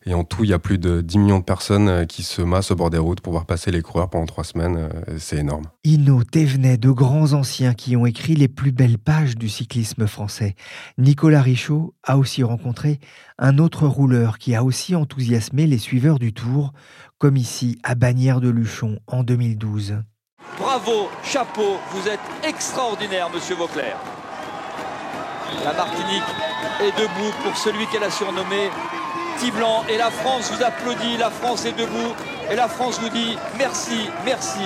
Et 0.06 0.12
en 0.12 0.23
tout, 0.23 0.44
il 0.44 0.50
y 0.50 0.52
a 0.52 0.58
plus 0.58 0.76
de 0.76 1.00
10 1.00 1.18
millions 1.18 1.38
de 1.38 1.44
personnes 1.44 1.88
euh, 1.88 2.04
qui 2.04 2.23
se 2.23 2.42
massent 2.42 2.70
au 2.70 2.76
bord 2.76 2.90
des 2.90 2.99
routes 2.99 3.23
pour 3.23 3.32
voir 3.32 3.46
passer 3.46 3.70
les 3.70 3.80
coureurs 3.80 4.11
pendant 4.11 4.26
trois 4.26 4.44
semaines. 4.44 4.76
Euh, 4.76 5.16
c'est 5.18 5.38
énorme. 5.38 5.64
Inno, 5.82 6.23
Thévenet, 6.25 6.76
de 6.76 6.90
grands 6.90 7.32
anciens 7.32 7.73
qui 7.73 7.96
ont 7.96 8.04
écrit 8.04 8.34
les 8.34 8.49
plus 8.49 8.70
belles 8.70 8.99
pages 8.99 9.37
du 9.37 9.49
cyclisme 9.49 10.06
français. 10.06 10.56
Nicolas 10.99 11.40
Richaud 11.40 11.94
a 12.02 12.18
aussi 12.18 12.42
rencontré 12.42 13.00
un 13.38 13.58
autre 13.58 13.87
rouleur 13.87 14.38
qui 14.38 14.54
a 14.54 14.62
aussi 14.62 14.94
enthousiasmé 14.94 15.66
les 15.66 15.78
suiveurs 15.78 16.18
du 16.18 16.34
Tour, 16.34 16.75
comme 17.18 17.38
ici 17.38 17.78
à 17.82 17.94
Bagnères 17.94 18.42
de 18.42 18.50
Luchon 18.50 18.99
en 19.06 19.23
2012. 19.23 20.02
Bravo, 20.58 21.10
chapeau, 21.24 21.78
vous 21.90 22.08
êtes 22.08 22.20
extraordinaire, 22.42 23.28
monsieur 23.30 23.56
Vauclair. 23.56 23.96
La 25.64 25.72
Martinique 25.72 26.22
est 26.80 26.92
debout 26.98 27.32
pour 27.42 27.56
celui 27.56 27.86
qu'elle 27.88 28.04
a 28.04 28.10
surnommé 28.10 28.70
Tiblan. 29.38 29.84
Et 29.88 29.98
la 29.98 30.10
France 30.10 30.52
vous 30.52 30.62
applaudit, 30.62 31.16
la 31.16 31.30
France 31.30 31.64
est 31.64 31.72
debout. 31.72 32.14
Et 32.50 32.56
la 32.56 32.68
France 32.68 33.00
vous 33.00 33.08
dit 33.08 33.36
merci, 33.58 34.08
merci, 34.24 34.64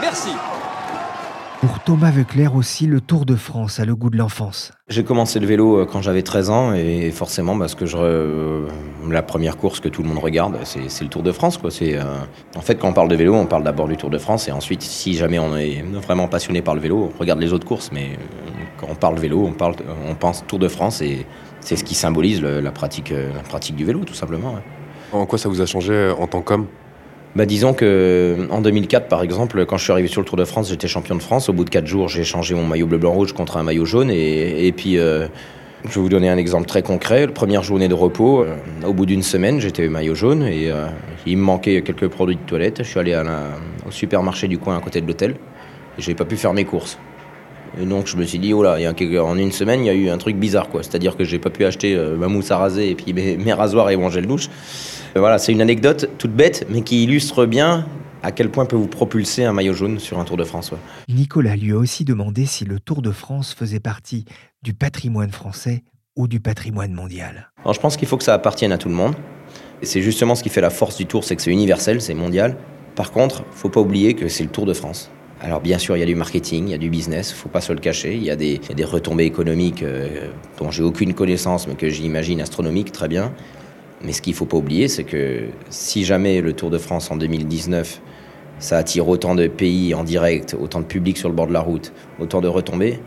merci. 0.00 0.32
Thomas 1.88 2.10
Veuclair 2.10 2.54
aussi, 2.54 2.86
le 2.86 3.00
Tour 3.00 3.24
de 3.24 3.34
France 3.34 3.80
a 3.80 3.86
le 3.86 3.96
goût 3.96 4.10
de 4.10 4.18
l'enfance. 4.18 4.72
J'ai 4.90 5.04
commencé 5.04 5.40
le 5.40 5.46
vélo 5.46 5.78
euh, 5.78 5.86
quand 5.90 6.02
j'avais 6.02 6.20
13 6.20 6.50
ans 6.50 6.74
et 6.74 7.10
forcément 7.10 7.58
parce 7.58 7.74
que 7.74 7.86
je, 7.86 7.96
euh, 7.96 8.68
la 9.08 9.22
première 9.22 9.56
course 9.56 9.80
que 9.80 9.88
tout 9.88 10.02
le 10.02 10.08
monde 10.10 10.18
regarde, 10.18 10.58
c'est 10.64 11.02
le 11.02 11.08
Tour 11.08 11.22
de 11.22 11.32
France. 11.32 11.56
Quoi. 11.56 11.70
Euh, 11.80 12.02
en 12.54 12.60
fait, 12.60 12.74
quand 12.74 12.88
on 12.88 12.92
parle 12.92 13.08
de 13.08 13.16
vélo, 13.16 13.34
on 13.34 13.46
parle 13.46 13.64
d'abord 13.64 13.88
du 13.88 13.96
Tour 13.96 14.10
de 14.10 14.18
France 14.18 14.48
et 14.48 14.52
ensuite, 14.52 14.82
si 14.82 15.14
jamais 15.14 15.38
on 15.38 15.56
est 15.56 15.80
vraiment 15.80 16.28
passionné 16.28 16.60
par 16.60 16.74
le 16.74 16.82
vélo, 16.82 17.10
on 17.10 17.18
regarde 17.18 17.40
les 17.40 17.54
autres 17.54 17.66
courses. 17.66 17.90
Mais 17.90 18.18
quand 18.76 18.88
on 18.90 18.94
parle 18.94 19.18
vélo, 19.18 19.42
on, 19.46 19.52
parle, 19.52 19.76
on 20.06 20.14
pense 20.14 20.44
Tour 20.46 20.58
de 20.58 20.68
France 20.68 21.00
et 21.00 21.24
c'est 21.60 21.76
ce 21.76 21.84
qui 21.84 21.94
symbolise 21.94 22.42
la, 22.42 22.70
pratique, 22.70 23.14
la 23.14 23.40
pratique 23.40 23.76
du 23.76 23.86
vélo, 23.86 24.04
tout 24.04 24.12
simplement. 24.12 24.56
En 25.10 25.24
quoi 25.24 25.38
ça 25.38 25.48
vous 25.48 25.62
a 25.62 25.66
changé 25.66 26.12
en 26.18 26.26
tant 26.26 26.42
qu'homme? 26.42 26.66
Bah, 27.36 27.46
disons 27.46 27.74
que 27.74 28.48
en 28.50 28.60
2004, 28.60 29.08
par 29.08 29.22
exemple, 29.22 29.64
quand 29.66 29.76
je 29.76 29.84
suis 29.84 29.92
arrivé 29.92 30.08
sur 30.08 30.20
le 30.20 30.26
Tour 30.26 30.36
de 30.36 30.44
France, 30.44 30.68
j'étais 30.68 30.88
champion 30.88 31.14
de 31.14 31.22
France. 31.22 31.48
Au 31.48 31.52
bout 31.52 31.64
de 31.64 31.70
4 31.70 31.86
jours, 31.86 32.08
j'ai 32.08 32.24
changé 32.24 32.54
mon 32.54 32.64
maillot 32.64 32.86
bleu-blanc-rouge 32.86 33.32
contre 33.32 33.56
un 33.56 33.62
maillot 33.62 33.84
jaune. 33.84 34.10
Et, 34.10 34.66
et 34.66 34.72
puis, 34.72 34.98
euh, 34.98 35.28
je 35.84 35.90
vais 35.90 36.00
vous 36.00 36.08
donner 36.08 36.28
un 36.28 36.36
exemple 36.36 36.66
très 36.66 36.82
concret. 36.82 37.26
La 37.26 37.32
première 37.32 37.62
journée 37.62 37.88
de 37.88 37.94
repos, 37.94 38.42
euh, 38.42 38.56
au 38.84 38.92
bout 38.92 39.06
d'une 39.06 39.22
semaine, 39.22 39.60
j'étais 39.60 39.88
maillot 39.88 40.14
jaune 40.14 40.42
et 40.42 40.70
euh, 40.70 40.86
il 41.26 41.36
me 41.36 41.42
manquait 41.42 41.82
quelques 41.82 42.08
produits 42.08 42.36
de 42.36 42.40
toilette. 42.40 42.78
Je 42.82 42.88
suis 42.88 42.98
allé 42.98 43.16
au 43.86 43.90
supermarché 43.90 44.48
du 44.48 44.58
coin 44.58 44.76
à 44.76 44.80
côté 44.80 45.00
de 45.00 45.06
l'hôtel 45.06 45.36
et 45.98 46.02
j'ai 46.02 46.14
pas 46.14 46.24
pu 46.24 46.36
faire 46.36 46.52
mes 46.52 46.64
courses. 46.64 46.98
Et 47.80 47.84
donc 47.84 48.06
je 48.06 48.16
me 48.16 48.24
suis 48.24 48.38
dit, 48.38 48.52
oh 48.52 48.62
là, 48.62 48.80
y 48.80 48.86
a, 48.86 49.24
en 49.24 49.38
une 49.38 49.52
semaine, 49.52 49.80
il 49.80 49.86
y 49.86 49.90
a 49.90 49.94
eu 49.94 50.08
un 50.08 50.18
truc 50.18 50.36
bizarre, 50.36 50.68
quoi. 50.68 50.82
C'est-à-dire 50.82 51.16
que 51.16 51.24
j'ai 51.24 51.38
pas 51.38 51.50
pu 51.50 51.64
acheter 51.64 51.94
euh, 51.94 52.16
ma 52.16 52.28
mousse 52.28 52.50
à 52.50 52.58
raser 52.58 52.90
et 52.90 52.94
puis 52.94 53.12
mes, 53.12 53.36
mes 53.36 53.52
rasoirs 53.52 53.90
et 53.90 53.96
mon 53.96 54.10
gel 54.10 54.26
douche. 54.26 54.48
Euh, 55.18 55.20
voilà, 55.20 55.38
c'est 55.38 55.52
une 55.52 55.60
anecdote 55.60 56.08
toute 56.16 56.32
bête, 56.32 56.66
mais 56.70 56.82
qui 56.82 57.02
illustre 57.02 57.44
bien 57.44 57.86
à 58.22 58.30
quel 58.32 58.50
point 58.50 58.66
peut 58.66 58.76
vous 58.76 58.86
propulser 58.86 59.44
un 59.44 59.52
maillot 59.52 59.74
jaune 59.74 59.98
sur 59.98 60.18
un 60.18 60.24
Tour 60.24 60.36
de 60.36 60.44
France. 60.44 60.70
ouais. 60.70 60.78
Nicolas 61.08 61.56
lui 61.56 61.72
a 61.72 61.76
aussi 61.76 62.04
demandé 62.04 62.46
si 62.46 62.64
le 62.64 62.78
Tour 62.78 63.02
de 63.02 63.10
France 63.10 63.54
faisait 63.54 63.80
partie 63.80 64.24
du 64.62 64.74
patrimoine 64.74 65.30
français 65.30 65.82
ou 66.16 66.28
du 66.28 66.40
patrimoine 66.40 66.92
mondial. 66.92 67.50
Alors 67.62 67.74
je 67.74 67.80
pense 67.80 67.96
qu'il 67.96 68.06
faut 68.06 68.16
que 68.16 68.24
ça 68.24 68.34
appartienne 68.34 68.72
à 68.72 68.78
tout 68.78 68.88
le 68.88 68.94
monde. 68.94 69.14
Et 69.82 69.86
c'est 69.86 70.02
justement 70.02 70.34
ce 70.34 70.42
qui 70.42 70.48
fait 70.50 70.60
la 70.60 70.70
force 70.70 70.96
du 70.96 71.06
Tour, 71.06 71.24
c'est 71.24 71.36
que 71.36 71.42
c'est 71.42 71.52
universel, 71.52 72.00
c'est 72.00 72.14
mondial. 72.14 72.56
Par 72.94 73.10
contre, 73.10 73.44
faut 73.52 73.68
pas 73.68 73.80
oublier 73.80 74.14
que 74.14 74.28
c'est 74.28 74.44
le 74.44 74.50
Tour 74.50 74.66
de 74.66 74.72
France. 74.72 75.10
Alors 75.40 75.60
bien 75.60 75.78
sûr, 75.78 75.96
il 75.96 76.00
y 76.00 76.02
a 76.02 76.06
du 76.06 76.16
marketing, 76.16 76.66
il 76.68 76.70
y 76.70 76.74
a 76.74 76.78
du 76.78 76.90
business, 76.90 77.32
faut 77.32 77.48
pas 77.48 77.60
se 77.60 77.72
le 77.72 77.78
cacher. 77.78 78.14
Il 78.16 78.24
y 78.24 78.30
a 78.30 78.36
des, 78.36 78.60
il 78.62 78.68
y 78.68 78.72
a 78.72 78.74
des 78.74 78.84
retombées 78.84 79.24
économiques 79.24 79.84
euh, 79.84 80.30
dont 80.58 80.70
j'ai 80.72 80.82
aucune 80.82 81.14
connaissance, 81.14 81.68
mais 81.68 81.74
que 81.74 81.88
j'imagine 81.88 82.40
astronomiques, 82.40 82.90
très 82.92 83.06
bien. 83.08 83.32
Mais 84.04 84.12
ce 84.12 84.22
qu'il 84.22 84.34
faut 84.34 84.46
pas 84.46 84.56
oublier, 84.56 84.88
c'est 84.88 85.04
que 85.04 85.46
si 85.70 86.04
jamais 86.04 86.40
le 86.40 86.52
Tour 86.52 86.70
de 86.70 86.78
France 86.78 87.10
en 87.10 87.16
2019, 87.16 88.00
ça 88.60 88.76
attire 88.78 89.08
autant 89.08 89.34
de 89.34 89.46
pays 89.46 89.94
en 89.94 90.04
direct, 90.04 90.56
autant 90.60 90.80
de 90.80 90.84
public 90.84 91.16
sur 91.16 91.28
le 91.28 91.34
bord 91.34 91.46
de 91.46 91.52
la 91.52 91.60
route, 91.60 91.92
autant 92.18 92.40
de 92.40 92.48
retombées, 92.48 93.00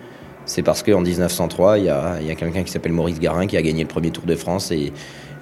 c'est 0.45 0.63
parce 0.63 0.83
qu'en 0.83 1.01
1903, 1.01 1.77
il 1.77 1.85
y 1.85 1.89
a, 1.89 2.13
a 2.13 2.35
quelqu'un 2.35 2.63
qui 2.63 2.71
s'appelle 2.71 2.91
Maurice 2.91 3.19
Garin 3.19 3.47
qui 3.47 3.57
a 3.57 3.61
gagné 3.61 3.83
le 3.83 3.87
premier 3.87 4.11
Tour 4.11 4.25
de 4.25 4.35
France 4.35 4.71
et, 4.71 4.91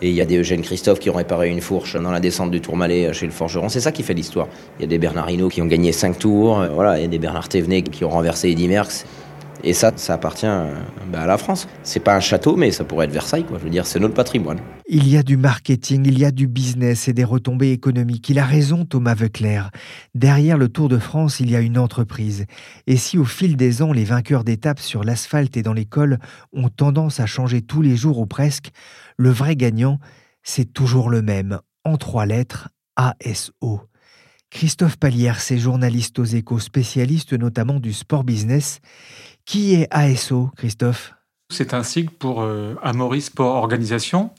il 0.01 0.11
y 0.11 0.21
a 0.21 0.25
des 0.25 0.37
Eugène 0.37 0.61
Christophe 0.61 0.99
qui 0.99 1.09
ont 1.09 1.13
réparé 1.15 1.49
une 1.49 1.59
fourche 1.59 1.97
dans 1.97 2.11
la 2.11 2.21
descente 2.21 2.51
du 2.51 2.61
Tourmalet 2.61 3.11
chez 3.11 3.25
le 3.25 3.33
forgeron. 3.33 3.67
C'est 3.67 3.81
ça 3.81 3.91
qui 3.91 4.01
fait 4.01 4.13
l'histoire. 4.13 4.47
Il 4.77 4.83
y 4.83 4.85
a 4.85 4.87
des 4.87 4.97
Bernard 4.97 5.29
Hinault 5.29 5.49
qui 5.49 5.61
ont 5.61 5.65
gagné 5.65 5.91
5 5.91 6.17
tours, 6.17 6.57
euh, 6.57 6.69
voilà, 6.69 6.97
il 6.97 7.01
y 7.01 7.05
a 7.05 7.09
des 7.09 7.19
Bernard 7.19 7.49
Thévenet 7.49 7.81
qui 7.81 8.05
ont 8.05 8.09
renversé 8.09 8.49
Eddy 8.49 8.69
Merckx. 8.69 9.05
Et 9.63 9.73
ça, 9.73 9.91
ça 9.95 10.13
appartient 10.13 10.45
euh, 10.45 10.73
bah, 11.11 11.21
à 11.21 11.27
la 11.27 11.37
France. 11.37 11.67
C'est 11.83 11.99
pas 11.99 12.15
un 12.15 12.19
château, 12.19 12.55
mais 12.55 12.71
ça 12.71 12.83
pourrait 12.83 13.05
être 13.05 13.11
Versailles, 13.11 13.43
quoi. 13.43 13.57
Je 13.59 13.63
veux 13.63 13.69
dire, 13.69 13.85
c'est 13.85 13.99
notre 13.99 14.13
patrimoine. 14.13 14.59
Il 14.87 15.07
y 15.07 15.17
a 15.17 15.23
du 15.23 15.37
marketing, 15.37 16.05
il 16.05 16.17
y 16.17 16.25
a 16.25 16.31
du 16.31 16.47
business 16.47 17.07
et 17.07 17.13
des 17.13 17.23
retombées 17.23 17.71
économiques. 17.71 18.29
Il 18.29 18.39
a 18.39 18.45
raison, 18.45 18.85
Thomas 18.85 19.15
Veuclair. 19.15 19.69
Derrière 20.15 20.57
le 20.57 20.69
Tour 20.69 20.89
de 20.89 20.97
France, 20.97 21.39
il 21.39 21.51
y 21.51 21.55
a 21.55 21.61
une 21.61 21.77
entreprise. 21.77 22.45
Et 22.87 22.97
si 22.97 23.17
au 23.17 23.25
fil 23.25 23.57
des 23.57 23.81
ans, 23.81 23.91
les 23.91 24.05
vainqueurs 24.05 24.43
d'étapes 24.43 24.79
sur 24.79 25.03
l'asphalte 25.03 25.57
et 25.57 25.61
dans 25.61 25.73
les 25.73 25.85
cols 25.85 26.19
ont 26.53 26.69
tendance 26.69 27.19
à 27.19 27.25
changer 27.25 27.61
tous 27.61 27.81
les 27.81 27.95
jours 27.95 28.19
ou 28.19 28.25
presque, 28.25 28.71
le 29.17 29.29
vrai 29.29 29.55
gagnant, 29.55 29.99
c'est 30.43 30.73
toujours 30.73 31.09
le 31.09 31.21
même, 31.21 31.59
en 31.83 31.97
trois 31.97 32.25
lettres, 32.25 32.69
ASO. 32.95 33.88
Christophe 34.51 34.97
Palière, 34.97 35.41
c'est 35.41 35.57
journaliste 35.57 36.19
aux 36.19 36.25
échos, 36.25 36.59
spécialiste 36.59 37.33
notamment 37.33 37.79
du 37.79 37.93
sport 37.93 38.23
business. 38.23 38.79
Qui 39.45 39.75
est 39.75 39.87
ASO, 39.91 40.49
Christophe? 40.57 41.13
C'est 41.51 41.73
un 41.73 41.83
sigle 41.83 42.11
pour 42.11 42.41
euh, 42.41 42.75
Amaury 42.83 43.21
Sport 43.21 43.55
Organisation. 43.55 44.31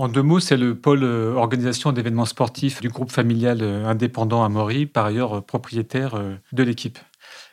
En 0.00 0.08
deux 0.08 0.22
mots, 0.22 0.40
c'est 0.40 0.56
le 0.56 0.74
pôle 0.74 1.02
euh, 1.02 1.34
organisation 1.34 1.92
d'événements 1.92 2.24
sportifs 2.24 2.80
du 2.80 2.88
groupe 2.88 3.10
familial 3.10 3.58
euh, 3.60 3.84
indépendant 3.84 4.42
Amaury, 4.42 4.86
par 4.86 5.04
ailleurs 5.04 5.36
euh, 5.36 5.40
propriétaire 5.42 6.18
de 6.52 6.62
l'équipe. 6.62 6.98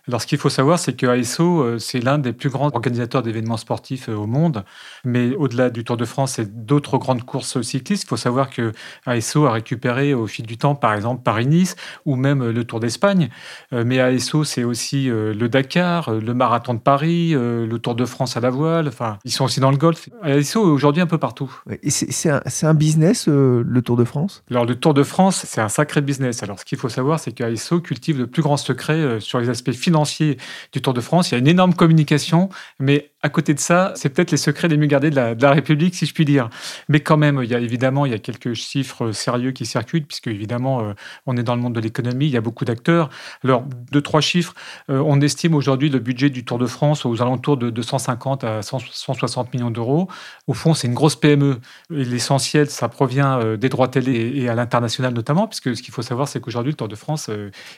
Alors, 0.07 0.21
ce 0.21 0.27
qu'il 0.27 0.37
faut 0.37 0.49
savoir, 0.49 0.79
c'est 0.79 0.93
que 0.93 1.05
ASO, 1.05 1.61
euh, 1.61 1.79
c'est 1.79 1.99
l'un 1.99 2.17
des 2.17 2.31
plus 2.31 2.49
grands 2.49 2.67
organisateurs 2.73 3.23
d'événements 3.23 3.57
sportifs 3.57 4.07
euh, 4.07 4.15
au 4.15 4.25
monde. 4.25 4.63
Mais 5.03 5.35
au-delà 5.35 5.69
du 5.69 5.83
Tour 5.83 5.97
de 5.97 6.05
France 6.05 6.39
et 6.39 6.45
d'autres 6.45 6.97
grandes 6.97 7.23
courses 7.23 7.61
cyclistes, 7.61 8.03
il 8.03 8.07
faut 8.07 8.15
savoir 8.15 8.49
que 8.49 8.71
ASO 9.05 9.45
a 9.45 9.51
récupéré 9.51 10.13
au 10.13 10.25
fil 10.25 10.45
du 10.45 10.57
temps, 10.57 10.75
par 10.75 10.93
exemple, 10.93 11.23
Paris-Nice 11.23 11.75
ou 12.05 12.15
même 12.15 12.41
euh, 12.41 12.53
le 12.53 12.63
Tour 12.63 12.79
d'Espagne. 12.79 13.29
Mais 13.73 13.99
ASO, 13.99 14.43
c'est 14.43 14.63
aussi 14.63 15.05
le 15.07 15.47
Dakar, 15.47 16.11
le 16.11 16.33
Marathon 16.33 16.73
de 16.73 16.79
Paris, 16.79 17.31
le 17.33 17.77
Tour 17.77 17.95
de 17.95 18.05
France 18.05 18.37
à 18.37 18.39
la 18.39 18.49
voile. 18.49 18.87
Enfin, 18.87 19.17
ils 19.25 19.31
sont 19.31 19.45
aussi 19.45 19.59
dans 19.59 19.71
le 19.71 19.77
golf. 19.77 20.09
ASO 20.21 20.61
est 20.67 20.71
aujourd'hui 20.71 21.01
un 21.01 21.05
peu 21.07 21.17
partout. 21.17 21.53
Et 21.83 21.89
c'est- 21.89 22.29
un, 22.29 22.41
un 22.63 22.73
business, 22.73 23.27
le 23.27 23.81
Tour 23.81 23.97
de 23.97 24.03
France? 24.03 24.43
Alors, 24.49 24.65
le 24.65 24.75
Tour 24.75 24.93
de 24.93 25.03
France, 25.03 25.43
c'est 25.45 25.61
un 25.61 25.69
sacré 25.69 26.01
business. 26.01 26.43
Alors, 26.43 26.59
ce 26.59 26.65
qu'il 26.65 26.77
faut 26.77 26.89
savoir, 26.89 27.19
c'est 27.19 27.31
qu'ASO 27.31 27.81
cultive 27.81 28.17
le 28.19 28.27
plus 28.27 28.41
grand 28.41 28.57
secret 28.57 29.19
sur 29.19 29.39
les 29.39 29.49
aspects 29.49 29.71
financiers 29.71 29.96
du 30.03 30.81
Tour 30.81 30.93
de 30.93 31.01
France. 31.01 31.31
Il 31.31 31.33
y 31.33 31.35
a 31.35 31.39
une 31.39 31.47
énorme 31.47 31.73
communication, 31.73 32.49
mais 32.79 33.11
à 33.23 33.29
côté 33.29 33.53
de 33.53 33.59
ça, 33.59 33.93
c'est 33.95 34.09
peut-être 34.09 34.29
les 34.31 34.37
secrets 34.37 34.67
les 34.67 34.77
mieux 34.77 34.85
gardés 34.85 35.09
de 35.09 35.15
la, 35.15 35.51
République, 35.51 35.95
si 35.95 36.05
je 36.05 36.13
puis 36.13 36.23
dire. 36.23 36.49
Mais 36.87 36.99
quand 36.99 37.17
même, 37.17 37.41
il 37.43 37.49
y 37.49 37.55
a 37.55 37.59
évidemment, 37.59 38.05
il 38.05 38.11
y 38.11 38.15
a 38.15 38.19
quelques 38.19 38.53
chiffres 38.53 39.11
sérieux 39.11 39.51
qui 39.51 39.65
circulent, 39.65 40.05
puisque 40.05 40.27
évidemment, 40.27 40.81
euh, 40.81 40.93
on 41.25 41.35
est 41.35 41.43
dans 41.43 41.55
le 41.55 41.61
monde 41.61 41.73
de 41.73 41.79
l'économie, 41.79 42.27
il 42.27 42.31
y 42.31 42.37
a 42.37 42.41
beaucoup 42.41 42.63
d'acteurs. 42.63 43.09
Alors, 43.43 43.63
deux, 43.91 44.01
trois 44.01 44.21
chiffres. 44.21 44.53
Euh, 44.89 45.01
on 45.05 45.19
estime 45.19 45.55
aujourd'hui 45.55 45.89
le 45.89 45.99
budget 45.99 46.29
du 46.29 46.45
Tour 46.45 46.59
de 46.59 46.67
France 46.67 47.05
aux 47.05 47.21
alentours 47.21 47.57
de 47.57 47.69
250 47.69 48.43
à 48.43 48.61
100 48.61 48.79
160 48.91 49.53
millions 49.53 49.71
d'euros. 49.71 50.07
Au 50.45 50.53
fond, 50.53 50.75
c'est 50.75 50.87
une 50.87 50.93
grosse 50.93 51.15
PME. 51.15 51.59
L'essentiel, 51.89 52.69
ça 52.69 52.87
provient 52.87 53.39
euh, 53.39 53.57
des 53.57 53.69
droits 53.69 53.87
télé 53.87 54.31
et 54.35 54.47
à 54.47 54.55
l'international 54.55 55.13
notamment, 55.13 55.47
puisque 55.47 55.75
ce 55.75 55.81
qu'il 55.81 55.93
faut 55.93 56.03
savoir, 56.03 56.27
c'est 56.27 56.39
qu'aujourd'hui, 56.39 56.71
le 56.71 56.77
Tour 56.77 56.87
de 56.87 56.95
France 56.95 57.29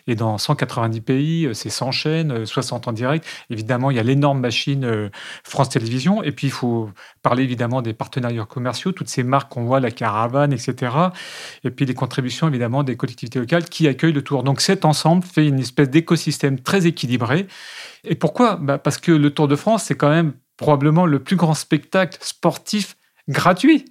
est 0.07 0.15
dans 0.15 0.37
190 0.37 1.01
pays, 1.01 1.49
c'est 1.53 1.69
100 1.69 1.91
chaînes, 1.91 2.08
euh, 2.09 2.45
60 2.45 2.87
en 2.87 2.91
direct. 2.91 3.25
Évidemment, 3.49 3.91
il 3.91 3.97
y 3.97 3.99
a 3.99 4.03
l'énorme 4.03 4.39
machine 4.39 4.83
euh, 4.83 5.09
France 5.43 5.69
Télévisions. 5.69 6.23
Et 6.23 6.31
puis, 6.31 6.47
il 6.47 6.51
faut 6.51 6.89
parler 7.21 7.43
évidemment 7.43 7.81
des 7.81 7.93
partenariats 7.93 8.45
commerciaux, 8.45 8.91
toutes 8.91 9.09
ces 9.09 9.23
marques 9.23 9.51
qu'on 9.51 9.63
voit, 9.63 9.79
la 9.79 9.91
caravane, 9.91 10.53
etc. 10.53 10.91
Et 11.63 11.71
puis, 11.71 11.85
les 11.85 11.93
contributions 11.93 12.47
évidemment 12.47 12.83
des 12.83 12.95
collectivités 12.95 13.39
locales 13.39 13.65
qui 13.65 13.87
accueillent 13.87 14.13
le 14.13 14.23
Tour. 14.23 14.43
Donc, 14.43 14.61
cet 14.61 14.85
ensemble 14.85 15.23
fait 15.23 15.47
une 15.47 15.59
espèce 15.59 15.89
d'écosystème 15.89 16.59
très 16.59 16.87
équilibré. 16.87 17.47
Et 18.03 18.15
pourquoi? 18.15 18.55
Bah, 18.55 18.77
Parce 18.77 18.97
que 18.97 19.11
le 19.11 19.29
Tour 19.31 19.47
de 19.47 19.55
France, 19.55 19.83
c'est 19.83 19.95
quand 19.95 20.09
même 20.09 20.33
probablement 20.57 21.05
le 21.05 21.19
plus 21.19 21.35
grand 21.35 21.53
spectacle 21.53 22.17
sportif 22.21 22.97
gratuit. 23.29 23.85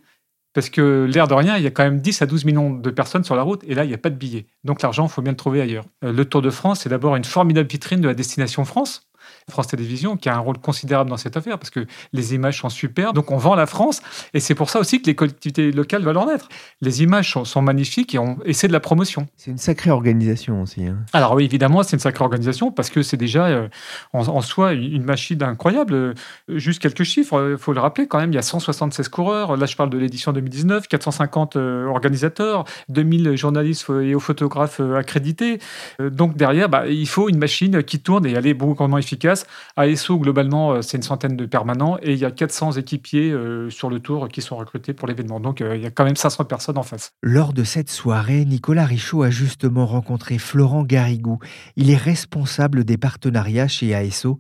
Parce 0.59 0.71
que 0.71 1.09
l'air 1.09 1.29
de 1.29 1.35
rien, 1.35 1.57
il 1.57 1.63
y 1.63 1.69
a 1.69 1.71
quand 1.71 1.85
même 1.85 2.01
10 2.01 2.21
à 2.21 2.27
12 2.27 2.45
millions 2.45 2.71
de 2.71 2.91
personnes 2.91 3.23
sur 3.23 3.37
la 3.37 3.43
route 3.43 3.63
et 3.65 3.77
là, 3.77 3.85
il 3.85 3.89
n'y 3.89 3.95
a 3.95 3.99
pas 3.99 4.11
de 4.11 4.17
billets. 4.17 4.47
Donc 4.65 4.83
l'argent, 4.83 5.07
il 5.07 5.09
faut 5.09 5.23
bien 5.23 5.31
le 5.31 5.37
trouver 5.37 5.61
ailleurs. 5.61 5.85
Euh, 6.05 6.13
Le 6.13 6.25
Tour 6.25 6.43
de 6.43 6.51
France, 6.51 6.81
c'est 6.81 6.89
d'abord 6.89 7.15
une 7.15 7.23
formidable 7.23 7.69
vitrine 7.69 8.01
de 8.01 8.09
la 8.09 8.15
destination 8.15 8.65
France. 8.65 9.08
France 9.51 9.69
Télévisions, 9.69 10.17
qui 10.17 10.29
a 10.29 10.35
un 10.37 10.39
rôle 10.39 10.59
considérable 10.59 11.11
dans 11.11 11.17
cette 11.17 11.37
affaire, 11.37 11.59
parce 11.59 11.71
que 11.71 11.87
les 12.13 12.35
images 12.35 12.61
sont 12.61 12.69
superbes. 12.69 13.15
Donc 13.15 13.31
on 13.31 13.37
vend 13.37 13.55
la 13.55 13.67
France, 13.67 14.03
et 14.35 14.41
c'est 14.41 14.55
pour 14.55 14.71
ça 14.71 14.79
aussi 14.81 15.01
que 15.03 15.07
les 15.07 15.15
collectivités 15.15 15.73
locales 15.73 16.03
veulent 16.03 16.17
en 16.19 16.29
être. 16.29 16.49
Les 16.81 17.03
images 17.03 17.33
sont, 17.33 17.45
sont 17.45 17.63
magnifiques 17.63 18.15
et, 18.15 18.19
on- 18.19 18.39
et 18.45 18.53
c'est 18.53 18.69
de 18.69 18.73
la 18.73 18.81
promotion. 18.81 19.27
C'est 19.37 19.51
une 19.51 19.59
sacrée 19.59 19.91
organisation 19.91 20.63
aussi. 20.63 20.87
hein. 20.87 20.97
Alors 21.13 21.35
oui, 21.35 21.45
évidemment, 21.45 21.83
c'est 21.83 21.97
une 21.97 22.01
sacrée 22.01 22.25
organisation 22.25 22.71
parce 22.71 22.91
que 22.91 23.03
c'est 23.03 23.17
déjà 23.17 23.47
euh, 23.47 23.69
en, 24.13 24.21
en 24.29 24.41
soi 24.41 24.73
une 24.73 25.05
machine 25.05 25.43
incroyable. 25.43 25.95
Euh, 25.95 26.15
Juste 26.49 26.81
quelques 26.81 27.05
chiffres, 27.05 27.51
il 27.53 27.59
faut 27.59 27.73
le 27.73 27.81
rappeler 27.81 28.07
quand 28.07 28.19
même, 28.19 28.31
il 28.33 28.35
y 28.35 28.39
a 28.39 28.43
176 28.43 29.09
coureurs. 29.09 29.57
Là, 29.57 29.67
je 29.67 29.77
parle 29.77 29.91
de 29.91 29.99
l'édition 29.99 30.33
2019, 30.33 30.89
450 30.89 31.57
euh, 31.57 31.87
organisateurs, 31.87 32.65
2000 32.89 33.37
journalistes 33.37 33.87
et 34.03 34.15
photographes 34.19 34.81
euh, 34.81 34.97
accrédités. 34.97 35.59
Euh, 36.01 36.11
donc 36.11 36.37
derrière, 36.37 36.69
bah, 36.69 36.87
il 36.89 37.07
faut 37.09 37.29
une 37.29 37.39
machine 37.39 37.83
qui 37.83 38.01
tourne 38.01 38.27
et 38.27 38.33
elle 38.33 38.47
est 38.47 38.55
beaucoup 38.55 38.87
moins 38.87 38.99
efficace. 38.99 39.38
ASO, 39.77 40.19
globalement, 40.19 40.73
euh, 40.73 40.83
c'est 40.83 40.97
une 40.97 41.03
centaine 41.03 41.37
de 41.37 41.47
permanents 41.47 41.99
et 42.03 42.13
il 42.13 42.19
y 42.19 42.25
a 42.25 42.31
400 42.31 42.73
équipiers 42.73 43.31
euh, 43.31 43.71
sur 43.71 43.91
le 43.91 44.01
tour 44.01 44.29
qui 44.29 44.43
sont 44.43 44.57
recrutés 44.57 44.93
pour 44.93 45.09
l'événement. 45.09 45.41
Donc 45.41 45.61
euh, 45.61 45.77
il 45.77 45.83
y 45.83 45.87
a 45.87 45.91
quand 45.91 46.05
même 46.05 46.17
500 46.17 46.45
personnes 46.45 46.79
en 46.79 46.83
face. 46.83 47.13
Lors 47.23 47.53
de 47.53 47.65
cette 47.65 47.91
soirée, 47.91 48.45
Nicolas 48.45 48.85
Richaud 48.85 49.23
a 49.23 49.31
justement 49.31 49.87
rencontré 49.87 50.39
Florent 50.39 50.83
Garrigou. 50.83 51.39
Il 51.77 51.91
est 51.91 51.97
responsable 51.97 52.85
des 52.85 52.99
partenariats 52.99 53.69
chez 53.69 53.95
ASO 53.95 54.39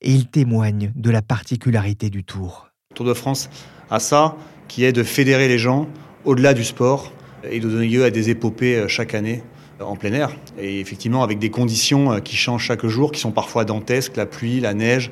et 0.00 0.12
il 0.12 0.26
témoigne 0.26 0.92
de 0.96 1.10
la 1.10 1.22
particularité 1.22 2.10
du 2.10 2.24
tour. 2.24 2.70
Le 2.90 2.96
Tour 2.96 3.06
de 3.06 3.14
France 3.14 3.50
a 3.90 4.00
ça, 4.00 4.36
qui 4.68 4.84
est 4.84 4.92
de 4.92 5.02
fédérer 5.02 5.48
les 5.48 5.58
gens 5.58 5.88
au-delà 6.24 6.54
du 6.54 6.64
sport 6.64 7.12
et 7.44 7.60
de 7.60 7.68
donner 7.68 7.88
lieu 7.88 8.04
à 8.04 8.10
des 8.10 8.30
épopées 8.30 8.86
chaque 8.88 9.14
année 9.14 9.42
en 9.80 9.96
plein 9.96 10.12
air. 10.12 10.30
Et 10.58 10.80
effectivement, 10.80 11.22
avec 11.22 11.38
des 11.38 11.50
conditions 11.50 12.12
euh, 12.12 12.18
qui 12.20 12.36
changent 12.36 12.64
chaque 12.64 12.86
jour, 12.86 13.12
qui 13.12 13.20
sont 13.20 13.32
parfois 13.32 13.64
dantesques, 13.64 14.16
la 14.16 14.26
pluie, 14.26 14.60
la 14.60 14.74
neige, 14.74 15.10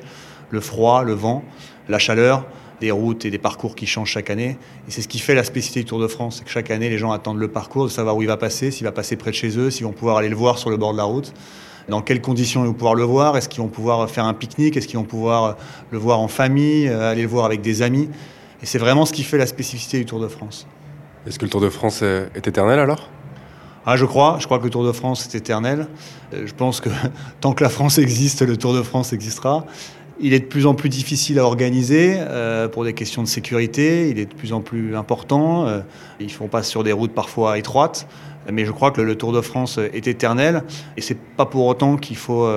le 0.49 0.59
froid, 0.59 1.03
le 1.03 1.13
vent, 1.13 1.43
la 1.87 1.99
chaleur, 1.99 2.45
des 2.81 2.91
routes 2.91 3.25
et 3.25 3.31
des 3.31 3.37
parcours 3.37 3.75
qui 3.75 3.85
changent 3.85 4.11
chaque 4.11 4.29
année. 4.29 4.57
Et 4.87 4.91
c'est 4.91 5.01
ce 5.01 5.07
qui 5.07 5.19
fait 5.19 5.35
la 5.35 5.43
spécificité 5.43 5.81
du 5.81 5.85
Tour 5.85 5.99
de 5.99 6.07
France, 6.07 6.37
c'est 6.37 6.45
que 6.45 6.51
chaque 6.51 6.71
année, 6.71 6.89
les 6.89 6.97
gens 6.97 7.11
attendent 7.11 7.39
le 7.39 7.49
parcours, 7.49 7.85
de 7.85 7.89
savoir 7.89 8.15
où 8.15 8.21
il 8.21 8.27
va 8.27 8.37
passer, 8.37 8.71
s'il 8.71 8.85
va 8.85 8.91
passer 8.91 9.15
près 9.15 9.31
de 9.31 9.35
chez 9.35 9.57
eux, 9.57 9.69
s'ils 9.69 9.85
vont 9.85 9.91
pouvoir 9.91 10.17
aller 10.17 10.29
le 10.29 10.35
voir 10.35 10.57
sur 10.57 10.69
le 10.69 10.77
bord 10.77 10.93
de 10.93 10.97
la 10.97 11.03
route 11.03 11.33
dans 11.89 12.01
quelles 12.01 12.21
conditions 12.21 12.63
ils 12.63 12.67
vont 12.67 12.73
pouvoir 12.73 12.95
le 12.95 13.03
voir, 13.03 13.35
est-ce 13.35 13.49
qu'ils 13.49 13.61
vont 13.61 13.67
pouvoir 13.67 14.09
faire 14.09 14.25
un 14.25 14.33
pique-nique, 14.33 14.77
est-ce 14.77 14.87
qu'ils 14.87 14.99
vont 14.99 15.05
pouvoir 15.05 15.57
le 15.91 15.97
voir 15.97 16.19
en 16.19 16.27
famille, 16.27 16.87
euh, 16.87 17.11
aller 17.11 17.23
le 17.23 17.27
voir 17.27 17.45
avec 17.45 17.61
des 17.61 17.81
amis? 17.81 18.09
Et 18.61 18.65
c'est 18.65 18.77
vraiment 18.77 19.05
ce 19.05 19.13
qui 19.13 19.23
fait 19.23 19.37
la 19.37 19.47
spécificité 19.47 19.97
du 19.97 20.05
Tour 20.05 20.19
de 20.19 20.27
France. 20.27 20.67
Est-ce 21.25 21.39
que 21.39 21.45
le 21.45 21.51
Tour 21.51 21.61
de 21.61 21.69
France 21.69 22.01
est 22.01 22.47
éternel 22.47 22.79
alors? 22.79 23.09
Ah, 23.85 23.95
je 23.95 24.05
crois, 24.05 24.37
je 24.39 24.45
crois 24.45 24.59
que 24.59 24.65
le 24.65 24.69
Tour 24.69 24.85
de 24.85 24.91
France 24.91 25.25
est 25.25 25.37
éternel. 25.37 25.87
Euh, 26.33 26.45
je 26.45 26.53
pense 26.53 26.81
que 26.81 26.89
tant 27.41 27.53
que 27.53 27.63
la 27.63 27.69
France 27.69 27.97
existe, 27.97 28.41
le 28.41 28.57
Tour 28.57 28.73
de 28.73 28.81
France 28.81 29.13
existera. 29.13 29.65
Il 30.19 30.33
est 30.33 30.39
de 30.39 30.45
plus 30.45 30.65
en 30.65 30.73
plus 30.73 30.89
difficile 30.89 31.39
à 31.39 31.45
organiser 31.45 32.15
euh, 32.17 32.67
pour 32.67 32.83
des 32.83 32.93
questions 32.93 33.23
de 33.23 33.27
sécurité. 33.27 34.09
Il 34.09 34.19
est 34.19 34.25
de 34.25 34.33
plus 34.33 34.51
en 34.51 34.59
plus 34.59 34.95
important. 34.97 35.65
Euh, 35.67 35.79
ils 36.19 36.31
font 36.31 36.47
pas 36.47 36.61
sur 36.61 36.83
des 36.83 36.91
routes 36.91 37.13
parfois 37.13 37.57
étroites. 37.57 38.07
Mais 38.51 38.65
je 38.65 38.71
crois 38.71 38.91
que 38.91 39.01
le 39.01 39.15
Tour 39.15 39.31
de 39.31 39.41
France 39.41 39.77
est 39.77 40.07
éternel. 40.07 40.63
Et 40.97 41.01
c'est 41.01 41.17
pas 41.17 41.45
pour 41.45 41.65
autant 41.67 41.95
qu'il 41.97 42.17
faut 42.17 42.49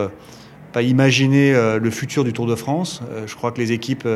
pas 0.73 0.81
imaginer 0.81 1.53
le 1.53 1.91
futur 1.91 2.25
du 2.25 2.33
Tour 2.33 2.47
de 2.47 2.55
France. 2.55 3.03
Je 3.27 3.35
crois 3.35 3.53
que 3.53 3.61
les 3.61 3.73
équipes 3.73 4.09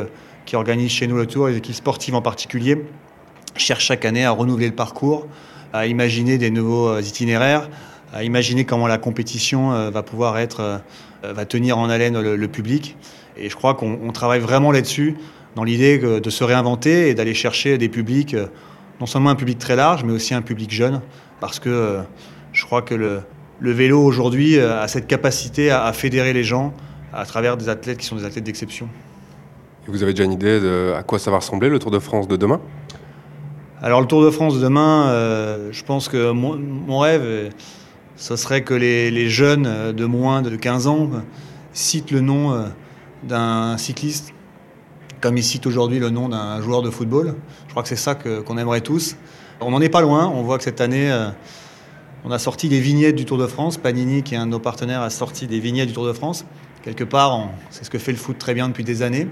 qui 0.45 0.55
organisent 0.55 0.91
chez 0.91 1.05
nous 1.05 1.17
le 1.17 1.27
Tour, 1.27 1.49
les 1.49 1.57
équipes 1.57 1.75
sportives 1.75 2.15
en 2.15 2.21
particulier, 2.21 2.83
cherchent 3.57 3.85
chaque 3.85 4.05
année 4.05 4.25
à 4.25 4.31
renouveler 4.31 4.67
le 4.67 4.75
parcours, 4.75 5.27
à 5.73 5.87
imaginer 5.87 6.37
des 6.37 6.49
nouveaux 6.49 6.89
euh, 6.89 7.01
itinéraires, 7.01 7.69
à 8.13 8.23
imaginer 8.23 8.65
comment 8.65 8.87
la 8.87 8.97
compétition 8.97 9.73
euh, 9.73 9.89
va 9.89 10.03
pouvoir 10.03 10.37
être, 10.37 10.81
euh, 11.23 11.33
va 11.33 11.45
tenir 11.45 11.77
en 11.77 11.89
haleine 11.89 12.19
le, 12.19 12.47
public. 12.47 12.95
Et 13.37 13.49
je 13.49 13.55
crois 13.55 13.75
qu'on 13.75 13.99
on 14.03 14.11
travaille 14.11 14.39
vraiment 14.39 14.71
là-dessus, 14.71 15.15
dans 15.55 15.63
l'idée 15.63 15.97
de 15.97 16.29
se 16.29 16.43
réinventer 16.43 17.09
et 17.09 17.13
d'aller 17.15 17.33
chercher 17.33 17.77
des 17.77 17.89
publics, 17.89 18.35
non 18.99 19.07
seulement 19.07 19.31
un 19.31 19.35
public 19.35 19.57
très 19.57 19.75
large, 19.75 20.03
mais 20.03 20.13
aussi 20.13 20.35
un 20.35 20.43
public 20.43 20.71
jeune, 20.71 21.01
parce 21.39 21.59
que 21.59 21.99
je 22.53 22.63
crois 22.63 22.83
que 22.83 22.93
le, 22.93 23.21
vélo 23.59 23.99
aujourd'hui 24.03 24.59
a 24.59 24.87
cette 24.87 25.07
capacité 25.07 25.71
à, 25.71 25.85
à 25.85 25.93
fédérer 25.93 26.33
les 26.33 26.43
gens 26.43 26.73
à 27.11 27.25
travers 27.25 27.57
des 27.57 27.69
athlètes 27.69 27.97
qui 27.97 28.05
sont 28.05 28.17
des 28.17 28.25
athlètes 28.25 28.43
d'exception. 28.43 28.87
Vous 29.87 30.03
avez 30.03 30.13
déjà 30.13 30.25
une 30.25 30.33
idée 30.33 30.59
de 30.59 30.93
à 30.95 31.01
quoi 31.01 31.17
ça 31.17 31.31
va 31.31 31.37
ressembler 31.37 31.69
le 31.69 31.79
Tour 31.79 31.91
de 31.91 31.99
France 31.99 32.27
de 32.27 32.35
demain? 32.35 32.59
Alors 33.79 34.01
le 34.01 34.07
Tour 34.07 34.23
de 34.23 34.31
France 34.31 34.59
demain, 34.59 35.09
euh, 35.09 35.69
je 35.71 35.83
pense 35.83 36.09
que 36.09 36.31
mon, 36.31 36.97
rêve, 36.97 37.21
euh, 37.23 37.49
ce 38.15 38.35
serait 38.35 38.63
que 38.63 38.73
les, 38.73 39.29
jeunes 39.29 39.67
euh, 39.67 39.93
de 39.93 40.05
moins 40.05 40.41
de 40.41 40.55
15 40.55 40.87
ans 40.87 41.09
euh, 41.13 41.19
citent 41.73 42.09
le 42.09 42.21
nom 42.21 42.53
euh, 42.53 42.63
d'un 43.21 43.77
cycliste, 43.77 44.33
comme 45.21 45.37
ils 45.37 45.43
citent 45.43 45.67
aujourd'hui 45.67 45.99
le 45.99 46.09
nom 46.09 46.27
d'un 46.29 46.59
joueur 46.59 46.81
de 46.81 46.89
football. 46.89 47.35
Je 47.67 47.71
crois 47.71 47.83
que 47.83 47.89
c'est 47.89 47.95
ça 47.95 48.15
qu'on 48.15 48.57
aimerait 48.57 48.81
tous. 48.81 49.15
On 49.61 49.69
n'en 49.69 49.81
est 49.81 49.89
pas 49.89 50.01
loin, 50.01 50.25
on 50.25 50.41
voit 50.41 50.57
que 50.57 50.63
cette 50.63 50.81
année, 50.81 51.11
euh, 51.11 51.29
on 52.25 52.31
a 52.31 52.39
sorti 52.39 52.69
les 52.69 52.79
vignettes 52.79 53.15
du 53.15 53.25
Tour 53.25 53.37
de 53.37 53.45
France. 53.45 53.77
Panini, 53.77 54.23
qui 54.23 54.33
est 54.33 54.37
un 54.39 54.47
de 54.47 54.51
nos 54.51 54.59
partenaires, 54.59 55.03
a 55.03 55.11
sorti 55.11 55.45
des 55.45 55.59
vignettes 55.59 55.89
du 55.89 55.93
Tour 55.93 56.07
de 56.07 56.13
France. 56.13 56.45
Quelque 56.81 57.03
part, 57.03 57.49
c'est 57.69 57.83
ce 57.83 57.91
que 57.91 57.99
fait 57.99 58.11
le 58.11 58.17
foot 58.17 58.39
très 58.39 58.55
bien 58.55 58.69
depuis 58.69 58.83
des 58.83 59.03
années. 59.03 59.27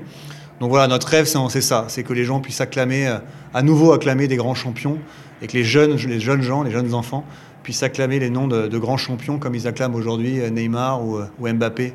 Donc 0.59 0.69
voilà, 0.69 0.87
notre 0.87 1.07
rêve, 1.07 1.25
c'est 1.49 1.61
ça, 1.61 1.85
c'est 1.89 2.03
que 2.03 2.13
les 2.13 2.23
gens 2.23 2.39
puissent 2.39 2.61
acclamer, 2.61 3.07
euh, 3.07 3.17
à 3.53 3.61
nouveau 3.61 3.91
acclamer 3.91 4.27
des 4.27 4.37
grands 4.37 4.55
champions, 4.55 4.97
et 5.41 5.47
que 5.47 5.53
les 5.53 5.65
jeunes, 5.65 5.97
gens, 5.97 6.63
les 6.63 6.71
jeunes 6.71 6.93
enfants, 6.93 7.25
puissent 7.61 7.83
acclamer 7.83 8.19
les 8.19 8.29
noms 8.29 8.47
de, 8.47 8.77
grands 8.77 8.97
champions 8.97 9.37
comme 9.37 9.55
ils 9.55 9.67
acclament 9.67 9.95
aujourd'hui 9.95 10.39
euh, 10.39 10.49
Neymar 10.49 11.03
ou, 11.03 11.17
euh, 11.17 11.25
ou 11.39 11.47
Mbappé 11.47 11.93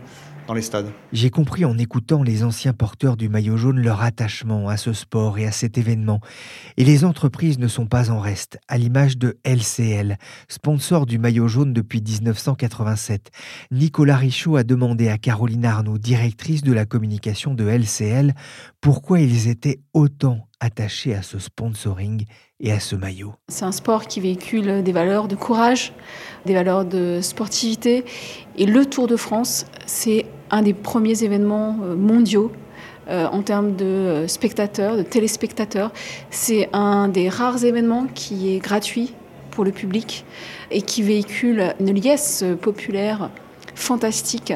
les 0.54 0.62
stades. 0.62 0.90
J'ai 1.12 1.30
compris 1.30 1.64
en 1.64 1.78
écoutant 1.78 2.22
les 2.22 2.44
anciens 2.44 2.72
porteurs 2.72 3.16
du 3.16 3.28
maillot 3.28 3.56
jaune 3.56 3.80
leur 3.80 4.02
attachement 4.02 4.68
à 4.68 4.76
ce 4.76 4.92
sport 4.92 5.38
et 5.38 5.46
à 5.46 5.52
cet 5.52 5.78
événement. 5.78 6.20
Et 6.76 6.84
les 6.84 7.04
entreprises 7.04 7.58
ne 7.58 7.68
sont 7.68 7.86
pas 7.86 8.10
en 8.10 8.20
reste, 8.20 8.58
à 8.68 8.78
l'image 8.78 9.18
de 9.18 9.38
LCL, 9.44 10.18
sponsor 10.48 11.06
du 11.06 11.18
maillot 11.18 11.48
jaune 11.48 11.72
depuis 11.72 12.02
1987. 12.02 13.30
Nicolas 13.70 14.16
Richaud 14.16 14.56
a 14.56 14.64
demandé 14.64 15.08
à 15.08 15.18
Caroline 15.18 15.64
Arnaud, 15.64 15.98
directrice 15.98 16.62
de 16.62 16.72
la 16.72 16.86
communication 16.86 17.54
de 17.54 17.64
LCL, 17.64 18.34
pourquoi 18.80 19.20
ils 19.20 19.48
étaient 19.48 19.80
autant 19.92 20.49
attachés 20.60 21.14
à 21.14 21.22
ce 21.22 21.38
sponsoring 21.38 22.24
et 22.60 22.70
à 22.70 22.80
ce 22.80 22.94
maillot. 22.94 23.34
C'est 23.48 23.64
un 23.64 23.72
sport 23.72 24.06
qui 24.06 24.20
véhicule 24.20 24.82
des 24.82 24.92
valeurs 24.92 25.26
de 25.26 25.34
courage, 25.34 25.92
des 26.46 26.54
valeurs 26.54 26.84
de 26.84 27.20
sportivité. 27.22 28.04
Et 28.56 28.66
le 28.66 28.84
Tour 28.86 29.06
de 29.06 29.16
France, 29.16 29.66
c'est 29.86 30.26
un 30.50 30.62
des 30.62 30.74
premiers 30.74 31.24
événements 31.24 31.78
euh, 31.82 31.96
mondiaux 31.96 32.52
euh, 33.08 33.26
en 33.26 33.42
termes 33.42 33.76
de 33.76 33.84
euh, 33.84 34.28
spectateurs, 34.28 34.96
de 34.96 35.02
téléspectateurs. 35.02 35.92
C'est 36.30 36.68
un 36.72 37.08
des 37.08 37.28
rares 37.28 37.64
événements 37.64 38.06
qui 38.14 38.54
est 38.54 38.58
gratuit 38.58 39.14
pour 39.50 39.64
le 39.64 39.72
public 39.72 40.24
et 40.70 40.82
qui 40.82 41.02
véhicule 41.02 41.74
une 41.80 41.94
liesse 41.94 42.44
populaire 42.60 43.30
fantastique. 43.74 44.52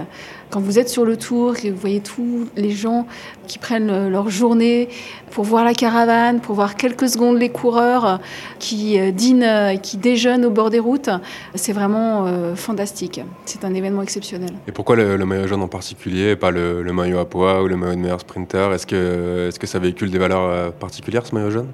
Quand 0.55 0.61
vous 0.61 0.79
êtes 0.79 0.89
sur 0.89 1.05
le 1.05 1.17
tour, 1.17 1.57
que 1.57 1.67
vous 1.67 1.77
voyez 1.77 1.99
tous 1.99 2.47
les 2.57 2.71
gens 2.71 3.09
qui 3.49 3.59
prennent 3.59 3.91
euh, 3.91 4.09
leur 4.09 4.31
journée 4.31 4.89
pour 5.33 5.43
voir 5.43 5.65
la 5.65 5.75
caravane, 5.75 6.39
pour 6.39 6.55
voir 6.55 6.77
quelques 6.77 7.09
secondes 7.09 7.39
les 7.39 7.49
coureurs 7.49 8.07
euh, 8.07 8.17
qui 8.61 9.01
euh, 9.01 9.11
dînent, 9.11 9.81
qui 9.83 9.97
déjeunent 9.97 10.45
au 10.45 10.51
bord 10.51 10.71
des 10.71 10.79
routes, 10.79 11.11
c'est 11.57 11.73
vraiment 11.73 12.27
euh, 12.27 12.55
fantastique. 12.55 13.21
C'est 13.47 13.65
un 13.65 13.75
événement 13.75 14.03
exceptionnel. 14.03 14.51
Et 14.69 14.71
pourquoi 14.71 14.95
le, 14.95 15.17
le 15.17 15.27
maillot 15.27 15.49
jaune 15.49 15.63
en 15.63 15.67
particulier, 15.67 16.31
et 16.31 16.37
pas 16.37 16.53
le, 16.53 16.85
le 16.85 16.93
maillot 16.93 17.19
à 17.19 17.29
poids 17.29 17.61
ou 17.61 17.67
le 17.67 17.77
maillot 17.77 17.97
de 17.97 18.01
meilleur 18.01 18.21
sprinter? 18.21 18.73
Est-ce 18.73 18.87
que, 18.87 19.49
est 19.49 19.59
que 19.59 19.67
ça 19.67 19.81
véhicule 19.81 20.13
des 20.13 20.19
valeurs 20.19 20.73
particulières, 20.75 21.27
ce 21.27 21.35
maillot 21.35 21.51
jaune? 21.51 21.67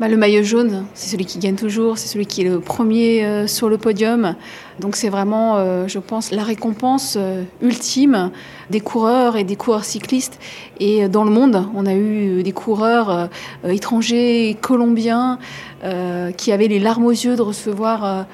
Bah, 0.00 0.08
le 0.08 0.16
maillot 0.16 0.42
jaune, 0.42 0.86
c'est 0.94 1.10
celui 1.10 1.26
qui 1.26 1.38
gagne 1.38 1.56
toujours, 1.56 1.98
c'est 1.98 2.08
celui 2.08 2.24
qui 2.24 2.40
est 2.40 2.48
le 2.48 2.60
premier 2.60 3.22
euh, 3.22 3.46
sur 3.46 3.68
le 3.68 3.76
podium. 3.76 4.34
Donc 4.80 4.96
c'est 4.96 5.10
vraiment, 5.10 5.56
euh, 5.56 5.86
je 5.86 5.98
pense, 5.98 6.30
la 6.30 6.42
récompense 6.42 7.16
euh, 7.18 7.44
ultime 7.60 8.30
des 8.70 8.80
coureurs 8.80 9.36
et 9.36 9.44
des 9.44 9.56
coureurs 9.56 9.84
cyclistes. 9.84 10.38
Et 10.78 11.04
euh, 11.04 11.08
dans 11.08 11.24
le 11.24 11.30
monde, 11.30 11.66
on 11.74 11.86
a 11.86 11.94
eu 11.94 12.42
des 12.42 12.52
coureurs 12.52 13.10
euh, 13.10 13.26
étrangers, 13.68 14.56
colombiens, 14.60 15.38
euh, 15.84 16.32
qui 16.32 16.50
avaient 16.50 16.68
les 16.68 16.78
larmes 16.78 17.04
aux 17.04 17.10
yeux 17.10 17.36
de 17.36 17.42
recevoir 17.42 18.26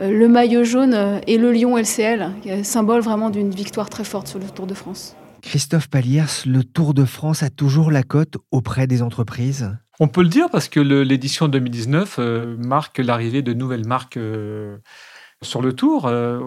le 0.00 0.26
maillot 0.26 0.64
jaune 0.64 1.20
et 1.26 1.38
le 1.38 1.52
lion 1.52 1.76
LCL, 1.76 2.30
symbole 2.62 3.00
vraiment 3.00 3.30
d'une 3.30 3.50
victoire 3.50 3.88
très 3.88 4.04
forte 4.04 4.26
sur 4.26 4.38
le 4.38 4.46
Tour 4.46 4.66
de 4.66 4.74
France. 4.74 5.14
Christophe 5.42 5.88
Paliers, 5.88 6.24
le 6.46 6.64
Tour 6.64 6.94
de 6.94 7.04
France 7.04 7.42
a 7.42 7.50
toujours 7.50 7.90
la 7.90 8.02
cote 8.02 8.38
auprès 8.50 8.86
des 8.86 9.02
entreprises? 9.02 9.70
On 10.00 10.08
peut 10.08 10.22
le 10.22 10.28
dire 10.28 10.48
parce 10.50 10.68
que 10.68 10.80
l'édition 10.80 11.46
2019 11.46 12.16
euh, 12.18 12.56
marque 12.58 12.98
l'arrivée 12.98 13.42
de 13.42 13.52
nouvelles 13.52 13.86
marques 13.86 14.16
euh, 14.16 14.78
sur 15.42 15.62
le 15.62 15.72
tour. 15.72 16.06
Euh, 16.06 16.40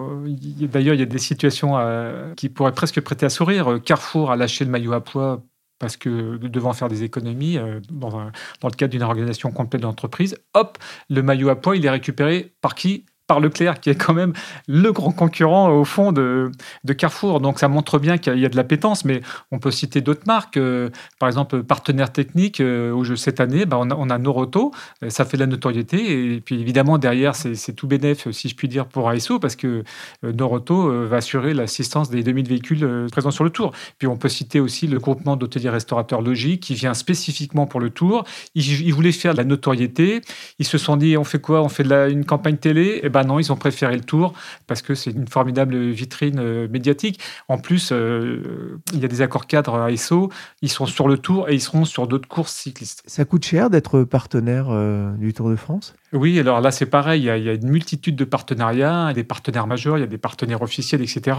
D'ailleurs, 0.62 0.94
il 0.94 1.00
y 1.00 1.02
a 1.02 1.06
des 1.06 1.18
situations 1.18 1.78
euh, 1.78 2.34
qui 2.34 2.48
pourraient 2.48 2.72
presque 2.74 3.00
prêter 3.00 3.26
à 3.26 3.30
sourire. 3.30 3.80
Carrefour 3.84 4.30
a 4.30 4.36
lâché 4.36 4.64
le 4.64 4.70
maillot 4.70 4.92
à 4.92 5.02
poids 5.02 5.42
parce 5.78 5.96
que 5.96 6.36
devant 6.38 6.72
faire 6.72 6.88
des 6.88 7.04
économies 7.04 7.56
euh, 7.58 7.80
dans, 7.90 8.10
dans 8.10 8.68
le 8.68 8.74
cadre 8.74 8.90
d'une 8.90 9.02
organisation 9.02 9.50
complète 9.50 9.82
d'entreprise. 9.82 10.36
Hop, 10.54 10.78
le 11.08 11.22
maillot 11.22 11.48
à 11.50 11.56
poids, 11.56 11.76
il 11.76 11.86
est 11.86 11.90
récupéré 11.90 12.54
par 12.60 12.74
qui? 12.74 13.06
Par 13.28 13.38
Leclerc, 13.38 13.78
qui 13.78 13.90
est 13.90 13.94
quand 13.94 14.14
même 14.14 14.32
le 14.66 14.90
grand 14.90 15.12
concurrent 15.12 15.70
au 15.70 15.84
fond 15.84 16.10
de, 16.10 16.50
Carrefour. 16.96 17.40
Donc 17.40 17.60
ça 17.60 17.68
montre 17.68 18.00
bien 18.00 18.18
qu'il 18.18 18.38
y 18.38 18.46
a 18.46 18.48
de 18.48 18.56
l'appétence, 18.56 19.04
mais 19.04 19.20
on 19.52 19.60
peut 19.60 19.70
citer 19.70 20.00
d'autres 20.00 20.24
marques. 20.26 20.56
Euh, 20.56 20.88
par 21.20 21.28
exemple, 21.28 21.62
partenaire 21.62 22.10
technique, 22.10 22.60
euh, 22.60 22.90
au 22.92 23.04
jeu 23.04 23.14
cette 23.14 23.38
année, 23.38 23.66
bah, 23.66 23.76
on, 23.78 23.90
a, 23.90 23.94
on 23.94 24.06
Noroto, 24.18 24.72
euh, 25.04 25.10
ça 25.10 25.24
fait 25.24 25.36
de 25.36 25.42
la 25.42 25.46
notoriété. 25.46 26.34
Et 26.34 26.40
puis 26.40 26.60
évidemment, 26.60 26.98
derrière, 26.98 27.36
c'est 27.36 27.72
tout 27.74 27.86
bénéf, 27.86 28.28
si 28.30 28.48
je 28.48 28.56
puis 28.56 28.66
dire, 28.66 28.86
pour 28.86 29.08
ASO, 29.08 29.38
parce 29.38 29.54
que 29.54 29.84
euh, 30.24 30.32
Noroto 30.32 30.88
euh, 30.88 31.06
va 31.06 31.18
assurer 31.18 31.54
l'assistance 31.54 32.10
des 32.10 32.22
2000 32.22 32.48
véhicules 32.48 32.84
euh, 32.84 33.08
présents 33.08 33.30
sur 33.30 33.44
le 33.44 33.50
Tour. 33.50 33.72
Puis 33.98 34.08
on 34.08 34.16
peut 34.16 34.28
citer 34.28 34.60
aussi 34.60 34.86
le 34.86 34.98
groupement 34.98 35.36
d'hôteliers 35.36 35.70
restaurateurs 35.70 36.22
Logique, 36.22 36.62
qui 36.62 36.74
vient 36.74 36.94
spécifiquement 36.94 37.66
pour 37.66 37.80
le 37.80 37.90
Tour. 37.90 38.24
Ils, 38.54 38.92
voulaient 38.92 39.12
faire 39.12 39.32
de 39.32 39.38
la 39.38 39.44
notoriété. 39.44 40.20
Ils 40.58 40.66
se 40.66 40.78
sont 40.78 40.96
dit, 40.96 41.16
on 41.16 41.24
fait 41.24 41.40
quoi? 41.40 41.62
On 41.62 41.68
fait 41.68 41.84
une 42.10 42.24
campagne 42.24 42.56
télé? 42.56 43.00
Et 43.02 43.08
ben 43.18 43.26
non, 43.26 43.40
ils 43.40 43.50
ont 43.50 43.56
préféré 43.56 43.96
le 43.96 44.02
Tour, 44.02 44.32
parce 44.68 44.80
que 44.80 44.94
c'est 44.94 45.10
une 45.10 45.26
formidable 45.26 45.76
vitrine 45.76 46.38
euh, 46.38 46.68
médiatique. 46.68 47.18
En 47.48 47.58
plus, 47.58 47.90
euh, 47.90 48.78
il 48.92 49.00
y 49.00 49.04
a 49.04 49.08
des 49.08 49.22
accords 49.22 49.48
cadres 49.48 49.74
à 49.74 49.86
ASO. 49.86 50.30
Ils 50.62 50.70
sont 50.70 50.86
sur 50.86 51.08
le 51.08 51.18
Tour 51.18 51.48
et 51.48 51.54
ils 51.54 51.60
seront 51.60 51.84
sur 51.84 52.06
d'autres 52.06 52.28
courses 52.28 52.54
cyclistes. 52.54 53.02
Ça 53.06 53.24
coûte 53.24 53.44
cher 53.44 53.70
d'être 53.70 54.04
partenaire 54.04 54.68
euh, 54.70 55.10
du 55.16 55.34
Tour 55.34 55.50
de 55.50 55.56
France? 55.56 55.94
Oui, 56.14 56.38
alors 56.40 56.62
là, 56.62 56.70
c'est 56.70 56.86
pareil. 56.86 57.22
Il 57.22 57.24
y, 57.26 57.30
a, 57.30 57.52
une 57.52 57.68
multitude 57.68 58.16
de 58.16 58.24
partenariats, 58.24 59.12
des 59.12 59.24
partenaires 59.24 59.66
majeurs, 59.66 59.98
il 59.98 60.00
y 60.00 60.04
a 60.04 60.06
des 60.06 60.16
partenaires 60.18 60.62
officiels, 60.62 61.02
etc. 61.02 61.36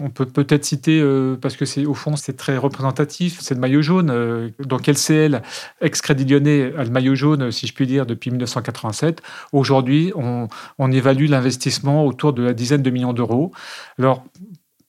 On 0.00 0.08
peut 0.08 0.24
peut-être 0.24 0.64
citer, 0.64 1.00
euh, 1.00 1.36
parce 1.36 1.56
que 1.56 1.66
c'est 1.66 1.84
au 1.84 1.92
fond, 1.92 2.16
c'est 2.16 2.34
très 2.34 2.56
représentatif, 2.56 3.38
c'est 3.40 3.54
le 3.54 3.60
maillot 3.60 3.82
jaune. 3.82 4.10
Euh, 4.10 4.50
donc 4.58 4.86
LCL, 4.88 5.42
ex-Crédit 5.82 6.24
Lyonnais, 6.24 6.72
a 6.78 6.84
le 6.84 6.90
maillot 6.90 7.14
jaune, 7.14 7.50
si 7.50 7.66
je 7.66 7.74
puis 7.74 7.86
dire, 7.86 8.06
depuis 8.06 8.30
1987. 8.30 9.20
Aujourd'hui, 9.52 10.12
on, 10.16 10.48
on 10.78 10.90
évalue 10.90 11.28
l'investissement 11.28 12.06
autour 12.06 12.32
de 12.32 12.42
la 12.42 12.54
dizaine 12.54 12.82
de 12.82 12.90
millions 12.90 13.12
d'euros. 13.12 13.52
Alors, 13.98 14.24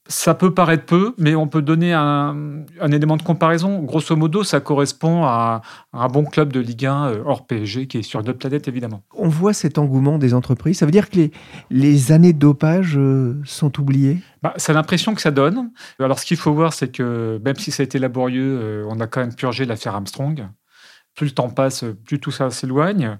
ça 0.09 0.33
peut 0.33 0.53
paraître 0.53 0.85
peu, 0.85 1.13
mais 1.17 1.35
on 1.35 1.47
peut 1.47 1.61
donner 1.61 1.93
un, 1.93 2.63
un 2.79 2.91
élément 2.91 3.17
de 3.17 3.23
comparaison. 3.23 3.79
Grosso 3.79 4.15
modo, 4.15 4.43
ça 4.43 4.59
correspond 4.59 5.23
à, 5.23 5.61
à 5.93 6.03
un 6.03 6.07
bon 6.07 6.23
club 6.23 6.53
de 6.53 6.59
Ligue 6.59 6.85
1 6.85 7.07
euh, 7.07 7.23
hors 7.25 7.45
PSG 7.45 7.87
qui 7.87 7.99
est 7.99 8.01
sur 8.03 8.23
notre 8.23 8.39
planète, 8.39 8.67
évidemment. 8.67 9.03
On 9.13 9.27
voit 9.27 9.53
cet 9.53 9.77
engouement 9.77 10.17
des 10.17 10.33
entreprises. 10.33 10.77
Ça 10.79 10.85
veut 10.85 10.91
dire 10.91 11.09
que 11.09 11.17
les, 11.17 11.31
les 11.69 12.11
années 12.11 12.33
de 12.33 12.39
dopage 12.39 12.97
euh, 12.97 13.41
sont 13.45 13.79
oubliées? 13.79 14.19
Bah, 14.41 14.53
c'est 14.57 14.73
l'impression 14.73 15.15
que 15.15 15.21
ça 15.21 15.31
donne. 15.31 15.71
Alors, 15.99 16.19
ce 16.19 16.25
qu'il 16.25 16.37
faut 16.37 16.53
voir, 16.53 16.73
c'est 16.73 16.89
que 16.89 17.39
même 17.43 17.55
si 17.55 17.71
ça 17.71 17.83
a 17.83 17.85
été 17.85 17.99
laborieux, 17.99 18.59
euh, 18.61 18.85
on 18.89 18.99
a 18.99 19.07
quand 19.07 19.21
même 19.21 19.35
purgé 19.35 19.65
l'affaire 19.65 19.95
Armstrong. 19.95 20.47
Plus 21.15 21.27
le 21.27 21.31
temps 21.31 21.49
passe, 21.49 21.83
plus 22.05 22.19
tout 22.19 22.31
ça 22.31 22.49
s'éloigne. 22.51 23.17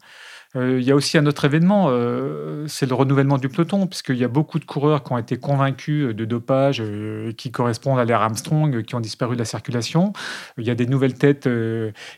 Euh, 0.55 0.79
il 0.79 0.85
y 0.85 0.91
a 0.91 0.95
aussi 0.95 1.17
un 1.17 1.25
autre 1.25 1.45
événement, 1.45 1.87
euh, 1.89 2.65
c'est 2.67 2.87
le 2.87 2.95
renouvellement 2.95 3.37
du 3.37 3.49
peloton, 3.49 3.85
puisqu'il 3.87 4.17
y 4.17 4.23
a 4.23 4.27
beaucoup 4.27 4.59
de 4.59 4.65
coureurs 4.65 5.03
qui 5.03 5.11
ont 5.11 5.17
été 5.17 5.37
convaincus 5.37 6.15
de 6.15 6.25
dopage, 6.25 6.81
euh, 6.81 7.31
qui 7.33 7.51
correspondent 7.51 7.99
à 7.99 8.05
l'ère 8.05 8.21
Armstrong, 8.21 8.83
qui 8.83 8.95
ont 8.95 8.99
disparu 8.99 9.35
de 9.35 9.39
la 9.39 9.45
circulation. 9.45 10.13
Il 10.57 10.65
y 10.65 10.71
a 10.71 10.75
des 10.75 10.85
nouvelles 10.85 11.15
têtes 11.15 11.49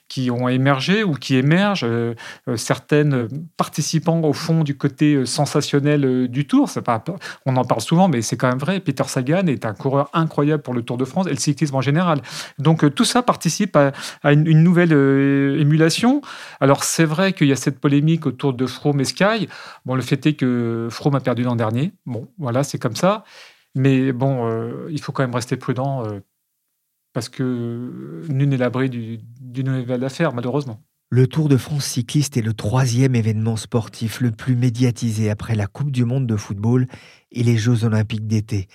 qui 0.08 0.32
ont 0.32 0.48
émergé 0.48 1.04
ou 1.04 1.14
qui 1.14 1.36
émergent, 1.36 1.86
certaines 2.56 3.28
participant 3.58 4.22
au 4.22 4.34
fond 4.34 4.64
du 4.64 4.78
côté 4.78 5.26
sensationnel 5.26 6.28
du 6.28 6.48
Tour. 6.48 6.70
On 7.46 7.56
en 7.56 7.66
parle 7.66 7.82
souvent, 7.82 8.08
mais 8.08 8.22
c'est 8.22 8.38
quand 8.38 8.48
même 8.48 8.58
vrai. 8.58 8.80
Peter 8.80 9.04
Sagan 9.06 9.48
est 9.48 9.66
un 9.66 9.74
coureur 9.74 10.10
incroyable 10.14 10.64
pour 10.64 10.74
le 10.74 10.82
Tour 10.82 10.98
de 10.98 11.06
France 11.06 11.28
et 11.28 11.32
le 11.32 11.38
cyclisme 11.38 11.76
en 11.76 11.82
général. 11.82 12.22
Donc 12.58 12.94
tout 12.96 13.06
ça 13.06 13.22
participe 13.22 13.76
à, 13.76 13.92
une, 14.32 14.64
nouvelle 14.64 14.92
émulation. 15.60 16.22
Alors 16.60 16.84
c'est 16.84 17.06
vrai 17.06 17.34
qu'il 17.34 17.48
y 17.48 17.52
a 17.52 17.56
cette 17.56 17.80
polémique 17.80 18.19
autour 18.28 18.54
de 18.54 18.66
Froome 18.66 19.00
et 19.02 19.06
Sky. 19.06 19.48
Bon, 19.86 19.96
le 19.96 20.02
fait 20.02 20.26
est 20.26 20.34
que 20.34 20.88
Froome 20.92 21.16
a 21.16 21.20
perdu 21.20 21.44
l'an 21.44 21.56
dernier. 21.56 21.94
Bon, 22.06 22.28
voilà, 22.38 22.64
c'est 22.64 22.80
comme 22.80 22.96
ça. 22.96 23.24
Mais 23.76 24.12
bon, 24.12 24.48
euh, 24.48 24.88
il 24.90 25.00
faut 25.02 25.12
quand 25.12 25.24
même 25.24 25.36
rester 25.36 25.58
prudent 25.58 26.06
euh, 26.06 26.20
parce 27.14 27.30
que 27.30 28.24
nul 28.30 28.50
n'est 28.50 28.58
l'abri 28.58 28.90
d'une 28.90 29.78
nouvelle 29.78 30.04
affaire, 30.04 30.34
malheureusement. 30.34 30.82
Le 31.12 31.26
Tour 31.26 31.50
de 31.50 31.58
France 31.58 31.86
cycliste 31.86 32.38
est 32.38 32.44
le 32.44 32.54
troisième 32.54 33.16
événement 33.16 33.56
sportif 33.56 34.22
le 34.22 34.30
plus 34.30 34.56
médiatisé 34.56 35.32
après 35.32 35.56
la 35.56 35.66
Coupe 35.66 35.90
du 35.90 36.06
Monde 36.06 36.28
de 36.28 36.36
football 36.36 36.86
et 37.32 37.42
les 37.42 37.58
Jeux 37.58 37.84
olympiques 37.84 38.28
d'été. 38.28 38.68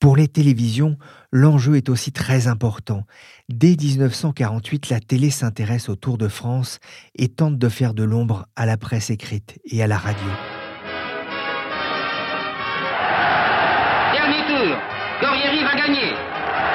Pour 0.00 0.16
les 0.16 0.26
télévisions, 0.26 0.96
l'enjeu 1.32 1.76
est 1.76 1.90
aussi 1.90 2.10
très 2.10 2.46
important. 2.46 3.04
Dès 3.50 3.76
1948, 3.76 4.88
la 4.88 5.00
télé 5.00 5.28
s'intéresse 5.28 5.90
au 5.90 5.94
Tour 5.94 6.16
de 6.16 6.28
France 6.28 6.78
et 7.14 7.28
tente 7.28 7.58
de 7.58 7.68
faire 7.68 7.92
de 7.92 8.04
l'ombre 8.04 8.46
à 8.56 8.64
la 8.64 8.78
presse 8.78 9.10
écrite 9.10 9.58
et 9.66 9.82
à 9.82 9.86
la 9.86 9.98
radio. 9.98 10.28
Dernier 14.14 14.46
tour, 14.46 14.78
Corrieri 15.20 15.62
va 15.62 15.74
gagner. 15.76 16.12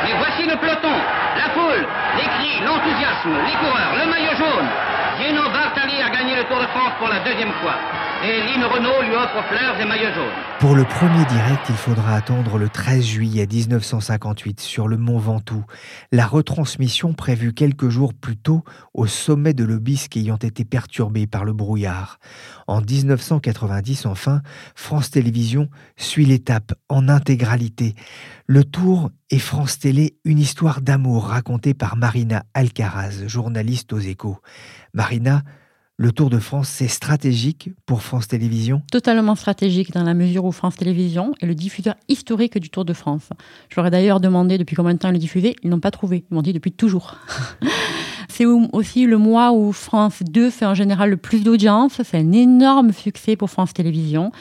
Mais 0.03 0.15
voici 0.19 0.43
le 0.43 0.59
peloton, 0.61 0.93
la 0.93 1.49
foule, 1.55 1.87
les 2.17 2.29
cris, 2.37 2.63
l'enthousiasme, 2.63 3.33
les 3.33 3.57
coureurs, 3.57 3.95
le 3.97 4.11
maillot 4.11 4.37
jaune. 4.37 4.69
Gino 5.17 5.49
Bartali 5.49 5.86
a 6.07 6.09
gagné 6.09 6.35
le 6.37 6.43
Tour 6.43 6.57
de 6.61 6.67
France 6.67 6.93
pour 6.99 7.09
la 7.09 7.19
deuxième 7.19 7.51
fois. 7.59 7.75
Et 8.23 8.39
Lynn 8.39 8.63
Renault 8.63 9.01
lui 9.03 9.13
offre 9.13 9.43
fleurs 9.49 9.77
et 9.77 9.85
maillot 9.85 10.13
jaune. 10.15 10.31
Pour 10.59 10.73
le 10.73 10.85
premier 10.85 11.25
direct, 11.25 11.65
il 11.67 11.75
faudra 11.75 12.15
attendre 12.15 12.57
le 12.57 12.69
13 12.69 13.03
juillet 13.03 13.45
1958 13.45 14.61
sur 14.61 14.87
le 14.87 14.97
Mont 14.97 15.17
Ventoux. 15.17 15.65
La 16.13 16.25
retransmission 16.25 17.13
prévue 17.13 17.53
quelques 17.53 17.89
jours 17.89 18.13
plus 18.13 18.37
tôt 18.37 18.63
au 18.93 19.05
sommet 19.05 19.53
de 19.53 19.65
l'Obisque 19.65 20.15
ayant 20.15 20.37
été 20.37 20.63
perturbée 20.63 21.27
par 21.27 21.43
le 21.43 21.51
brouillard. 21.51 22.19
En 22.67 22.79
1990, 22.79 24.05
enfin, 24.05 24.41
France 24.75 25.11
Télévisions 25.11 25.67
suit 25.97 26.25
l'étape 26.25 26.71
en 26.87 27.09
intégralité. 27.09 27.95
Le 28.45 28.63
Tour 28.63 29.11
et 29.29 29.39
France 29.39 29.79
Télé, 29.79 30.15
une 30.23 30.39
histoire 30.39 30.79
d'amour 30.79 31.27
racontée 31.27 31.73
par 31.73 31.97
Marina 31.97 32.43
Alcaraz, 32.53 33.27
journaliste 33.27 33.91
aux 33.91 33.99
échos. 33.99 34.39
Marina, 34.93 35.43
le 35.99 36.11
Tour 36.11 36.29
de 36.29 36.37
France, 36.37 36.69
c'est 36.69 36.87
stratégique 36.87 37.71
pour 37.87 38.03
France 38.03 38.27
Télévisions? 38.27 38.83
Totalement 38.91 39.33
stratégique 39.35 39.91
dans 39.91 40.03
la 40.03 40.13
mesure 40.13 40.45
où 40.45 40.51
France 40.51 40.75
Télévisions 40.75 41.33
est 41.41 41.47
le 41.47 41.55
diffuseur 41.55 41.95
historique 42.07 42.59
du 42.59 42.69
Tour 42.69 42.85
de 42.85 42.93
France. 42.93 43.29
Je 43.69 43.75
leur 43.77 43.87
ai 43.87 43.89
d'ailleurs 43.89 44.19
demandé 44.19 44.59
depuis 44.59 44.75
combien 44.75 44.93
de 44.93 44.99
temps 44.99 45.09
ils 45.09 45.13
le 45.13 45.17
diffusaient. 45.17 45.55
Ils 45.63 45.71
n'ont 45.71 45.79
pas 45.79 45.89
trouvé. 45.89 46.23
Ils 46.29 46.35
m'ont 46.35 46.43
dit 46.43 46.53
depuis 46.53 46.71
toujours. 46.71 47.15
c'est 48.29 48.45
aussi 48.45 49.07
le 49.07 49.17
mois 49.17 49.51
où 49.51 49.71
France 49.71 50.21
2 50.21 50.51
fait 50.51 50.67
en 50.67 50.75
général 50.75 51.09
le 51.09 51.17
plus 51.17 51.43
d'audience. 51.43 51.99
C'est 52.03 52.19
un 52.19 52.31
énorme 52.31 52.93
succès 52.93 53.35
pour 53.35 53.49
France 53.49 53.73
Télévisions. 53.73 54.31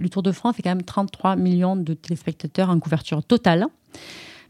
Le 0.00 0.08
Tour 0.08 0.22
de 0.22 0.32
France, 0.32 0.54
c'est 0.56 0.62
quand 0.62 0.70
même 0.70 0.82
33 0.82 1.36
millions 1.36 1.76
de 1.76 1.92
téléspectateurs 1.92 2.70
en 2.70 2.80
couverture 2.80 3.22
totale 3.22 3.66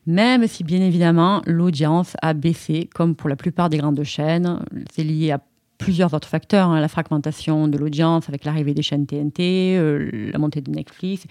même 0.06 0.46
si 0.46 0.64
bien 0.64 0.82
évidemment 0.82 1.40
l'audience 1.46 2.14
a 2.20 2.34
baissé, 2.34 2.90
comme 2.94 3.14
pour 3.14 3.30
la 3.30 3.36
plupart 3.36 3.70
des 3.70 3.78
grandes 3.78 4.02
chaînes. 4.02 4.62
C'est 4.92 5.02
lié 5.02 5.30
à 5.30 5.40
plusieurs 5.78 6.14
autres 6.14 6.28
facteurs, 6.28 6.68
hein, 6.68 6.80
la 6.80 6.88
fragmentation 6.88 7.68
de 7.68 7.78
l'audience 7.78 8.28
avec 8.28 8.44
l'arrivée 8.44 8.74
des 8.74 8.82
chaînes 8.82 9.06
TNT, 9.06 9.76
euh, 9.76 10.30
la 10.32 10.38
montée 10.38 10.60
de 10.60 10.70
Netflix, 10.70 11.24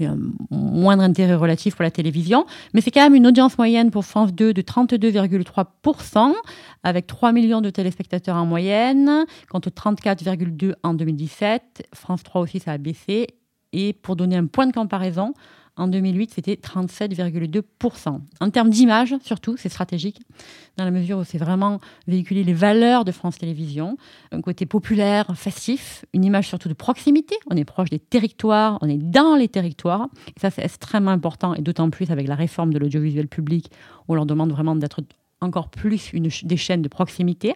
et 0.00 0.06
un 0.06 0.18
moindre 0.50 1.02
intérêt 1.02 1.34
relatif 1.34 1.76
pour 1.76 1.82
la 1.82 1.90
télévision. 1.90 2.46
Mais 2.74 2.80
c'est 2.80 2.90
quand 2.90 3.02
même 3.02 3.14
une 3.14 3.26
audience 3.26 3.58
moyenne 3.58 3.90
pour 3.90 4.04
France 4.04 4.32
2 4.32 4.52
de 4.52 4.62
32,3%, 4.62 6.32
avec 6.82 7.06
3 7.06 7.32
millions 7.32 7.60
de 7.60 7.70
téléspectateurs 7.70 8.36
en 8.36 8.46
moyenne, 8.46 9.24
contre 9.50 9.70
34,2 9.70 10.74
en 10.82 10.94
2017. 10.94 11.88
France 11.94 12.22
3 12.22 12.40
aussi, 12.40 12.58
ça 12.58 12.72
a 12.72 12.78
baissé. 12.78 13.26
Et 13.72 13.92
pour 13.92 14.16
donner 14.16 14.36
un 14.36 14.46
point 14.46 14.66
de 14.66 14.72
comparaison, 14.72 15.34
en 15.76 15.88
2008, 15.88 16.32
c'était 16.34 16.54
37,2%. 16.54 18.20
En 18.40 18.50
termes 18.50 18.68
d'image, 18.68 19.14
surtout, 19.22 19.56
c'est 19.56 19.70
stratégique, 19.70 20.20
dans 20.76 20.84
la 20.84 20.90
mesure 20.90 21.18
où 21.18 21.24
c'est 21.24 21.38
vraiment 21.38 21.80
véhiculer 22.06 22.44
les 22.44 22.52
valeurs 22.52 23.04
de 23.06 23.12
France 23.12 23.38
Télévisions, 23.38 23.96
un 24.32 24.42
côté 24.42 24.66
populaire, 24.66 25.26
festif, 25.34 26.04
une 26.12 26.24
image 26.24 26.48
surtout 26.48 26.68
de 26.68 26.74
proximité. 26.74 27.36
On 27.50 27.56
est 27.56 27.64
proche 27.64 27.88
des 27.88 27.98
territoires, 27.98 28.78
on 28.82 28.88
est 28.88 28.98
dans 28.98 29.34
les 29.34 29.48
territoires. 29.48 30.08
Et 30.28 30.40
ça, 30.40 30.50
c'est 30.50 30.62
extrêmement 30.62 31.10
important, 31.10 31.54
et 31.54 31.62
d'autant 31.62 31.88
plus 31.88 32.10
avec 32.10 32.28
la 32.28 32.34
réforme 32.34 32.72
de 32.74 32.78
l'audiovisuel 32.78 33.28
public, 33.28 33.70
où 34.08 34.12
on 34.12 34.14
leur 34.14 34.26
demande 34.26 34.50
vraiment 34.50 34.76
d'être 34.76 35.00
encore 35.40 35.70
plus 35.70 36.12
une, 36.12 36.28
des 36.42 36.56
chaînes 36.56 36.82
de 36.82 36.88
proximité. 36.88 37.54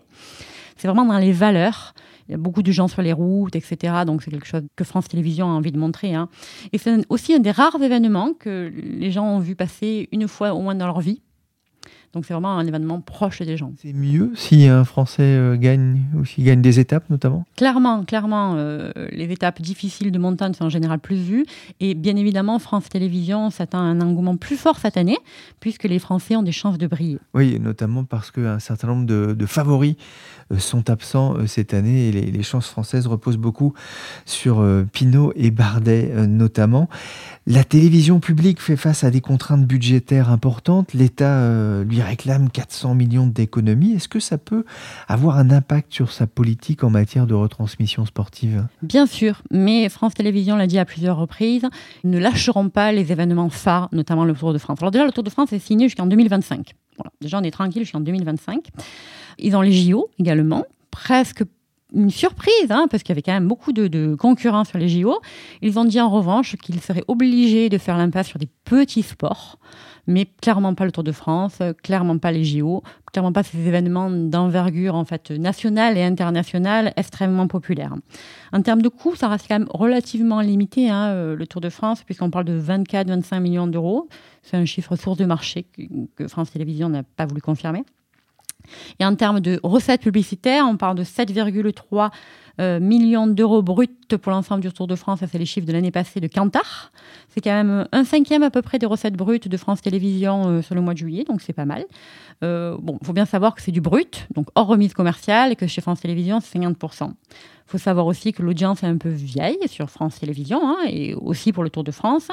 C'est 0.76 0.88
vraiment 0.88 1.06
dans 1.06 1.18
les 1.18 1.32
valeurs. 1.32 1.94
Il 2.28 2.32
y 2.32 2.34
a 2.34 2.38
beaucoup 2.38 2.62
de 2.62 2.72
gens 2.72 2.88
sur 2.88 3.02
les 3.02 3.12
routes, 3.12 3.56
etc. 3.56 3.94
Donc 4.06 4.22
c'est 4.22 4.30
quelque 4.30 4.46
chose 4.46 4.62
que 4.74 4.84
France 4.84 5.08
Télévisions 5.08 5.46
a 5.46 5.52
envie 5.52 5.72
de 5.72 5.78
montrer. 5.78 6.14
Hein. 6.14 6.28
Et 6.72 6.78
c'est 6.78 7.04
aussi 7.08 7.34
un 7.34 7.38
des 7.38 7.50
rares 7.50 7.80
événements 7.80 8.32
que 8.32 8.72
les 8.74 9.10
gens 9.10 9.26
ont 9.26 9.38
vu 9.38 9.54
passer 9.54 10.08
une 10.12 10.28
fois 10.28 10.54
au 10.54 10.60
moins 10.60 10.74
dans 10.74 10.86
leur 10.86 11.00
vie. 11.00 11.20
Donc 12.16 12.24
c'est 12.24 12.32
vraiment 12.32 12.56
un 12.56 12.66
événement 12.66 13.02
proche 13.02 13.42
des 13.42 13.58
gens. 13.58 13.74
C'est 13.76 13.92
mieux 13.92 14.32
si 14.34 14.66
un 14.68 14.84
Français 14.84 15.22
euh, 15.22 15.56
gagne 15.56 16.00
ou 16.14 16.24
s'il 16.24 16.44
gagne 16.44 16.62
des 16.62 16.80
étapes 16.80 17.10
notamment? 17.10 17.44
Clairement, 17.56 18.04
clairement. 18.04 18.54
Euh, 18.56 18.90
les 19.12 19.30
étapes 19.30 19.60
difficiles 19.60 20.10
de 20.10 20.18
montagne 20.18 20.54
sont 20.54 20.64
en 20.64 20.70
général 20.70 20.98
plus 20.98 21.16
vues. 21.16 21.44
Et 21.78 21.94
bien 21.94 22.16
évidemment, 22.16 22.58
France 22.58 22.88
Télévisions 22.88 23.50
s'attend 23.50 23.80
à 23.80 23.82
un 23.82 24.00
engouement 24.00 24.38
plus 24.38 24.56
fort 24.56 24.78
cette 24.78 24.96
année, 24.96 25.18
puisque 25.60 25.84
les 25.84 25.98
Français 25.98 26.36
ont 26.36 26.42
des 26.42 26.52
chances 26.52 26.78
de 26.78 26.86
briller. 26.86 27.18
Oui, 27.34 27.60
notamment 27.60 28.04
parce 28.04 28.30
qu'un 28.30 28.60
certain 28.60 28.88
nombre 28.88 29.04
de, 29.04 29.46
favoris 29.46 29.96
sont 30.58 30.90
absents 30.90 31.34
cette 31.46 31.74
année 31.74 32.08
et 32.08 32.12
les, 32.12 32.42
chances 32.42 32.68
françaises 32.68 33.06
reposent 33.06 33.36
beaucoup 33.36 33.74
sur 34.24 34.64
Pinot 34.92 35.32
et 35.34 35.50
Bardet 35.50 36.12
notamment. 36.26 36.88
La 37.48 37.64
télévision 37.64 38.20
publique 38.20 38.60
fait 38.60 38.76
face 38.76 39.04
à 39.04 39.10
des 39.10 39.20
contraintes 39.20 39.64
budgétaires 39.64 40.30
importantes. 40.30 40.94
L'État 40.94 41.82
lui 41.82 42.02
réclame 42.02 42.50
400 42.50 42.94
millions 42.94 43.26
d'économies. 43.26 43.92
Est-ce 43.94 44.08
que 44.08 44.20
ça 44.20 44.38
peut 44.38 44.64
avoir 45.08 45.38
un 45.38 45.50
impact 45.50 45.92
sur 45.92 46.12
sa 46.12 46.26
politique 46.26 46.84
en 46.84 46.90
matière 46.90 47.26
de 47.26 47.34
retransmission 47.34 48.04
sportive? 48.04 48.66
Bien 48.82 49.06
sûr, 49.06 49.42
mais 49.50 49.88
France 49.88 50.14
Télévisions 50.14 50.56
l'a 50.56 50.66
dit 50.66 50.78
à 50.78 50.84
plusieurs 50.84 51.16
reprises, 51.16 51.66
ils 52.04 52.10
ne 52.10 52.18
lâcheront 52.18 52.68
pas 52.68 52.92
les 52.92 53.12
événements 53.12 53.50
phares, 53.50 53.88
notamment 53.92 54.24
le 54.24 54.34
Tour 54.34 54.52
de 54.52 54.58
France. 54.58 54.78
Alors 54.80 54.90
déjà, 54.90 55.04
le 55.04 55.12
Tour 55.12 55.24
de 55.24 55.30
France 55.30 55.52
est 55.52 55.58
signé 55.58 55.86
jusqu'en 55.86 56.06
2025. 56.06 56.74
Voilà, 56.96 57.10
déjà, 57.20 57.38
on 57.38 57.42
est 57.42 57.50
tranquille 57.50 57.82
jusqu'en 57.82 58.00
2025. 58.00 58.70
Ils 59.38 59.56
ont 59.56 59.60
les 59.60 59.72
JO 59.72 60.08
également, 60.18 60.64
presque 60.90 61.42
une 61.94 62.10
surprise, 62.10 62.70
hein, 62.70 62.86
parce 62.90 63.02
qu'il 63.02 63.10
y 63.10 63.14
avait 63.14 63.22
quand 63.22 63.32
même 63.32 63.46
beaucoup 63.46 63.72
de, 63.72 63.86
de, 63.86 64.14
concurrents 64.14 64.64
sur 64.64 64.78
les 64.78 64.88
JO. 64.88 65.20
Ils 65.62 65.78
ont 65.78 65.84
dit 65.84 66.00
en 66.00 66.10
revanche 66.10 66.56
qu'ils 66.56 66.80
seraient 66.80 67.04
obligés 67.06 67.68
de 67.68 67.78
faire 67.78 67.96
l'impasse 67.96 68.26
sur 68.26 68.38
des 68.38 68.48
petits 68.64 69.02
sports, 69.02 69.58
mais 70.06 70.26
clairement 70.42 70.74
pas 70.74 70.84
le 70.84 70.92
Tour 70.92 71.04
de 71.04 71.12
France, 71.12 71.58
clairement 71.82 72.18
pas 72.18 72.32
les 72.32 72.44
JO, 72.44 72.82
clairement 73.12 73.32
pas 73.32 73.44
ces 73.44 73.58
événements 73.58 74.10
d'envergure 74.10 74.94
en 74.94 75.04
fait 75.04 75.30
nationale 75.30 75.96
et 75.96 76.02
internationale 76.02 76.92
extrêmement 76.96 77.46
populaires. 77.46 77.94
En 78.52 78.62
termes 78.62 78.82
de 78.82 78.88
coûts, 78.88 79.14
ça 79.14 79.28
reste 79.28 79.46
quand 79.48 79.58
même 79.58 79.68
relativement 79.70 80.40
limité, 80.40 80.90
hein, 80.90 81.10
euh, 81.10 81.36
le 81.36 81.46
Tour 81.46 81.60
de 81.60 81.68
France, 81.70 82.02
puisqu'on 82.02 82.30
parle 82.30 82.44
de 82.46 82.60
24-25 82.60 83.40
millions 83.40 83.66
d'euros. 83.68 84.08
C'est 84.42 84.56
un 84.56 84.64
chiffre 84.64 84.96
source 84.96 85.18
de 85.18 85.24
marché 85.24 85.66
que 86.16 86.28
France 86.28 86.50
Télévisions 86.50 86.88
n'a 86.88 87.04
pas 87.04 87.26
voulu 87.26 87.40
confirmer. 87.40 87.84
Et 88.98 89.04
en 89.04 89.14
termes 89.14 89.40
de 89.40 89.60
recettes 89.62 90.02
publicitaires, 90.02 90.66
on 90.68 90.76
parle 90.76 90.96
de 90.96 91.04
7,3 91.04 92.10
euh, 92.58 92.80
millions 92.80 93.26
d'euros 93.26 93.60
bruts 93.60 93.88
pour 94.20 94.32
l'ensemble 94.32 94.62
du 94.62 94.72
Tour 94.72 94.86
de 94.86 94.96
France. 94.96 95.20
Ça, 95.20 95.26
c'est 95.26 95.38
les 95.38 95.44
chiffres 95.44 95.66
de 95.66 95.72
l'année 95.72 95.90
passée 95.90 96.20
de 96.20 96.26
Kantar. 96.26 96.90
C'est 97.28 97.42
quand 97.42 97.50
même 97.50 97.86
un 97.92 98.04
cinquième 98.04 98.42
à 98.42 98.50
peu 98.50 98.62
près 98.62 98.78
des 98.78 98.86
recettes 98.86 99.14
brutes 99.14 99.48
de 99.48 99.56
France 99.56 99.82
Télévisions 99.82 100.48
euh, 100.48 100.62
sur 100.62 100.74
le 100.74 100.80
mois 100.80 100.94
de 100.94 100.98
juillet, 100.98 101.24
donc 101.24 101.42
c'est 101.42 101.52
pas 101.52 101.66
mal. 101.66 101.84
Euh, 102.42 102.76
bon, 102.80 102.98
il 103.00 103.06
faut 103.06 103.12
bien 103.12 103.26
savoir 103.26 103.54
que 103.54 103.60
c'est 103.60 103.72
du 103.72 103.80
brut, 103.80 104.26
donc 104.34 104.48
hors 104.54 104.66
remise 104.66 104.94
commerciale, 104.94 105.52
et 105.52 105.56
que 105.56 105.66
chez 105.66 105.82
France 105.82 106.00
Télévisions, 106.00 106.40
c'est 106.40 106.58
50%. 106.58 107.12
Il 107.66 107.72
faut 107.72 107.78
savoir 107.78 108.06
aussi 108.06 108.32
que 108.32 108.42
l'audience 108.42 108.84
est 108.84 108.86
un 108.86 108.96
peu 108.96 109.08
vieille 109.08 109.58
sur 109.66 109.90
France 109.90 110.20
Télévisions 110.20 110.60
hein, 110.62 110.76
et 110.88 111.14
aussi 111.14 111.52
pour 111.52 111.64
le 111.64 111.70
Tour 111.70 111.82
de 111.82 111.90
France 111.90 112.28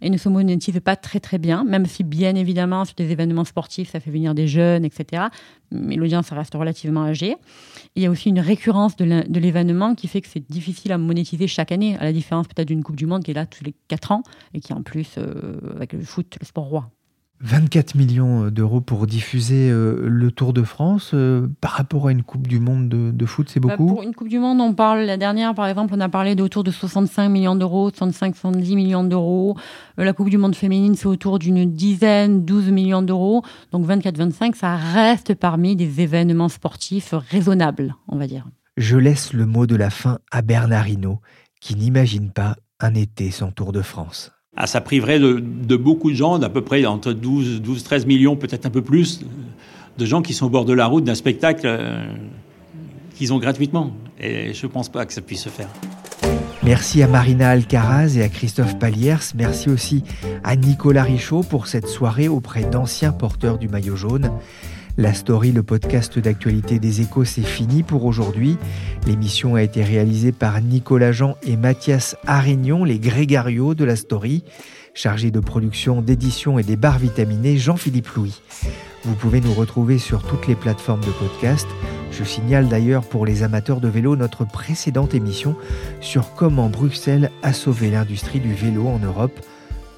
et 0.00 0.10
ne 0.10 0.16
se 0.16 0.28
monétise 0.28 0.78
pas 0.78 0.94
très 0.94 1.18
très 1.18 1.38
bien, 1.38 1.64
même 1.64 1.86
si 1.86 2.04
bien 2.04 2.36
évidemment 2.36 2.84
sur 2.84 2.94
des 2.94 3.10
événements 3.10 3.44
sportifs 3.44 3.90
ça 3.90 3.98
fait 3.98 4.12
venir 4.12 4.34
des 4.34 4.46
jeunes, 4.46 4.84
etc. 4.84 5.24
Mais 5.72 5.96
l'audience 5.96 6.30
reste 6.30 6.54
relativement 6.54 7.02
âgée. 7.02 7.34
Il 7.96 8.02
y 8.02 8.06
a 8.06 8.10
aussi 8.10 8.28
une 8.28 8.38
récurrence 8.38 8.96
de 8.96 9.40
l'événement 9.40 9.96
qui 9.96 10.06
fait 10.06 10.20
que 10.20 10.28
c'est 10.28 10.48
difficile 10.48 10.92
à 10.92 10.98
monétiser 10.98 11.48
chaque 11.48 11.72
année, 11.72 11.96
à 11.96 12.04
la 12.04 12.12
différence 12.12 12.46
peut-être 12.46 12.68
d'une 12.68 12.84
Coupe 12.84 12.96
du 12.96 13.06
Monde 13.06 13.24
qui 13.24 13.32
est 13.32 13.34
là 13.34 13.46
tous 13.46 13.64
les 13.64 13.74
4 13.88 14.12
ans 14.12 14.22
et 14.54 14.60
qui 14.60 14.72
en 14.72 14.82
plus, 14.82 15.16
euh, 15.18 15.58
avec 15.74 15.92
le 15.94 16.02
foot, 16.02 16.36
le 16.40 16.46
sport 16.46 16.66
roi. 16.66 16.90
24 17.40 17.94
millions 17.96 18.48
d'euros 18.48 18.80
pour 18.80 19.06
diffuser 19.06 19.70
euh, 19.70 20.08
le 20.08 20.30
Tour 20.30 20.52
de 20.52 20.62
France 20.62 21.10
euh, 21.12 21.46
par 21.60 21.72
rapport 21.72 22.08
à 22.08 22.12
une 22.12 22.22
Coupe 22.22 22.46
du 22.46 22.60
Monde 22.60 22.88
de, 22.88 23.26
foot, 23.26 23.48
c'est 23.50 23.60
bah, 23.60 23.76
beaucoup 23.76 23.94
Pour 23.94 24.02
une 24.02 24.14
Coupe 24.14 24.28
du 24.28 24.38
Monde, 24.38 24.60
on 24.60 24.72
parle, 24.72 25.00
la 25.00 25.16
dernière 25.16 25.54
par 25.54 25.66
exemple, 25.66 25.92
on 25.94 26.00
a 26.00 26.08
parlé 26.08 26.34
d'autour 26.34 26.64
de 26.64 26.70
65 26.70 27.28
millions 27.28 27.54
d'euros, 27.54 27.90
65-70 27.90 28.74
millions 28.74 29.04
d'euros. 29.04 29.56
Euh, 29.98 30.04
la 30.04 30.12
Coupe 30.12 30.30
du 30.30 30.38
Monde 30.38 30.54
féminine, 30.54 30.94
c'est 30.94 31.06
autour 31.06 31.38
d'une 31.38 31.70
dizaine, 31.70 32.44
12 32.44 32.70
millions 32.70 33.02
d'euros. 33.02 33.42
Donc 33.72 33.86
24-25, 33.86 34.54
ça 34.54 34.76
reste 34.76 35.34
parmi 35.34 35.76
des 35.76 36.00
événements 36.00 36.48
sportifs 36.48 37.14
raisonnables, 37.30 37.96
on 38.08 38.16
va 38.16 38.26
dire. 38.26 38.46
Je 38.76 38.96
laisse 38.96 39.32
le 39.32 39.46
mot 39.46 39.66
de 39.66 39.76
la 39.76 39.90
fin 39.90 40.18
à 40.30 40.42
Bernard 40.42 40.88
Hinault, 40.88 41.20
qui 41.60 41.76
n'imagine 41.76 42.30
pas 42.30 42.56
un 42.80 42.94
été 42.94 43.30
sans 43.30 43.50
Tour 43.50 43.72
de 43.72 43.82
France. 43.82 44.35
Ah, 44.56 44.66
ça 44.66 44.80
priverait 44.80 45.18
de, 45.18 45.76
beaucoup 45.76 46.10
de 46.10 46.16
gens, 46.16 46.38
d'à 46.38 46.48
peu 46.48 46.62
près 46.62 46.84
entre 46.86 47.12
12, 47.12 47.60
12 47.60 47.82
13 47.84 48.06
millions, 48.06 48.36
peut-être 48.36 48.64
un 48.64 48.70
peu 48.70 48.82
plus, 48.82 49.20
de 49.98 50.04
gens 50.06 50.22
qui 50.22 50.32
sont 50.32 50.46
au 50.46 50.50
bord 50.50 50.64
de 50.64 50.72
la 50.72 50.86
route 50.86 51.04
d'un 51.04 51.14
spectacle 51.14 51.66
euh, 51.66 52.06
qu'ils 53.16 53.32
ont 53.32 53.38
gratuitement. 53.38 53.92
Et 54.18 54.54
je 54.54 54.66
ne 54.66 54.72
pense 54.72 54.88
pas 54.88 55.04
que 55.04 55.12
ça 55.12 55.20
puisse 55.20 55.42
se 55.42 55.50
faire. 55.50 55.68
Merci 56.62 57.02
à 57.02 57.06
Marina 57.06 57.50
Alcaraz 57.50 58.16
et 58.16 58.22
à 58.22 58.28
Christophe 58.28 58.78
Paliers. 58.78 59.16
Merci 59.36 59.68
aussi 59.68 60.02
à 60.42 60.56
Nicolas 60.56 61.04
Richaud 61.04 61.42
pour 61.42 61.66
cette 61.66 61.86
soirée 61.86 62.28
auprès 62.28 62.64
d'anciens 62.64 63.12
porteurs 63.12 63.58
du 63.58 63.68
maillot 63.68 63.94
jaune. 63.94 64.32
La 64.98 65.12
story, 65.12 65.52
le 65.52 65.62
podcast 65.62 66.18
d'actualité 66.18 66.78
des 66.78 67.02
échos, 67.02 67.24
c'est 67.24 67.42
fini 67.42 67.82
pour 67.82 68.06
aujourd'hui. 68.06 68.56
L'émission 69.06 69.54
a 69.54 69.62
été 69.62 69.84
réalisée 69.84 70.32
par 70.32 70.62
Nicolas 70.62 71.12
Jean 71.12 71.36
et 71.42 71.58
Mathias 71.58 72.16
Arignon, 72.26 72.82
les 72.82 72.98
grégarios 72.98 73.74
de 73.74 73.84
la 73.84 73.94
story. 73.94 74.42
Chargé 74.94 75.30
de 75.30 75.40
production, 75.40 76.00
d'édition 76.00 76.58
et 76.58 76.62
des 76.62 76.76
barres 76.76 76.98
vitaminées, 76.98 77.58
Jean-Philippe 77.58 78.08
Louis. 78.16 78.40
Vous 79.04 79.14
pouvez 79.14 79.42
nous 79.42 79.52
retrouver 79.52 79.98
sur 79.98 80.22
toutes 80.22 80.46
les 80.46 80.54
plateformes 80.54 81.04
de 81.04 81.10
podcast. 81.10 81.66
Je 82.10 82.24
signale 82.24 82.66
d'ailleurs 82.66 83.04
pour 83.04 83.26
les 83.26 83.42
amateurs 83.42 83.82
de 83.82 83.88
vélo 83.88 84.16
notre 84.16 84.46
précédente 84.46 85.14
émission 85.14 85.56
sur 86.00 86.32
comment 86.32 86.70
Bruxelles 86.70 87.30
a 87.42 87.52
sauvé 87.52 87.90
l'industrie 87.90 88.40
du 88.40 88.54
vélo 88.54 88.86
en 88.86 88.98
Europe. 88.98 89.38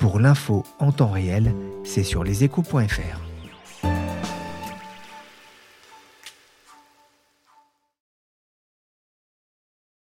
Pour 0.01 0.19
l'info 0.19 0.65
en 0.81 0.91
temps 0.91 1.13
réel, 1.13 1.55
c'est 1.85 2.03
sur 2.03 2.25
leséchos.fr. 2.25 3.28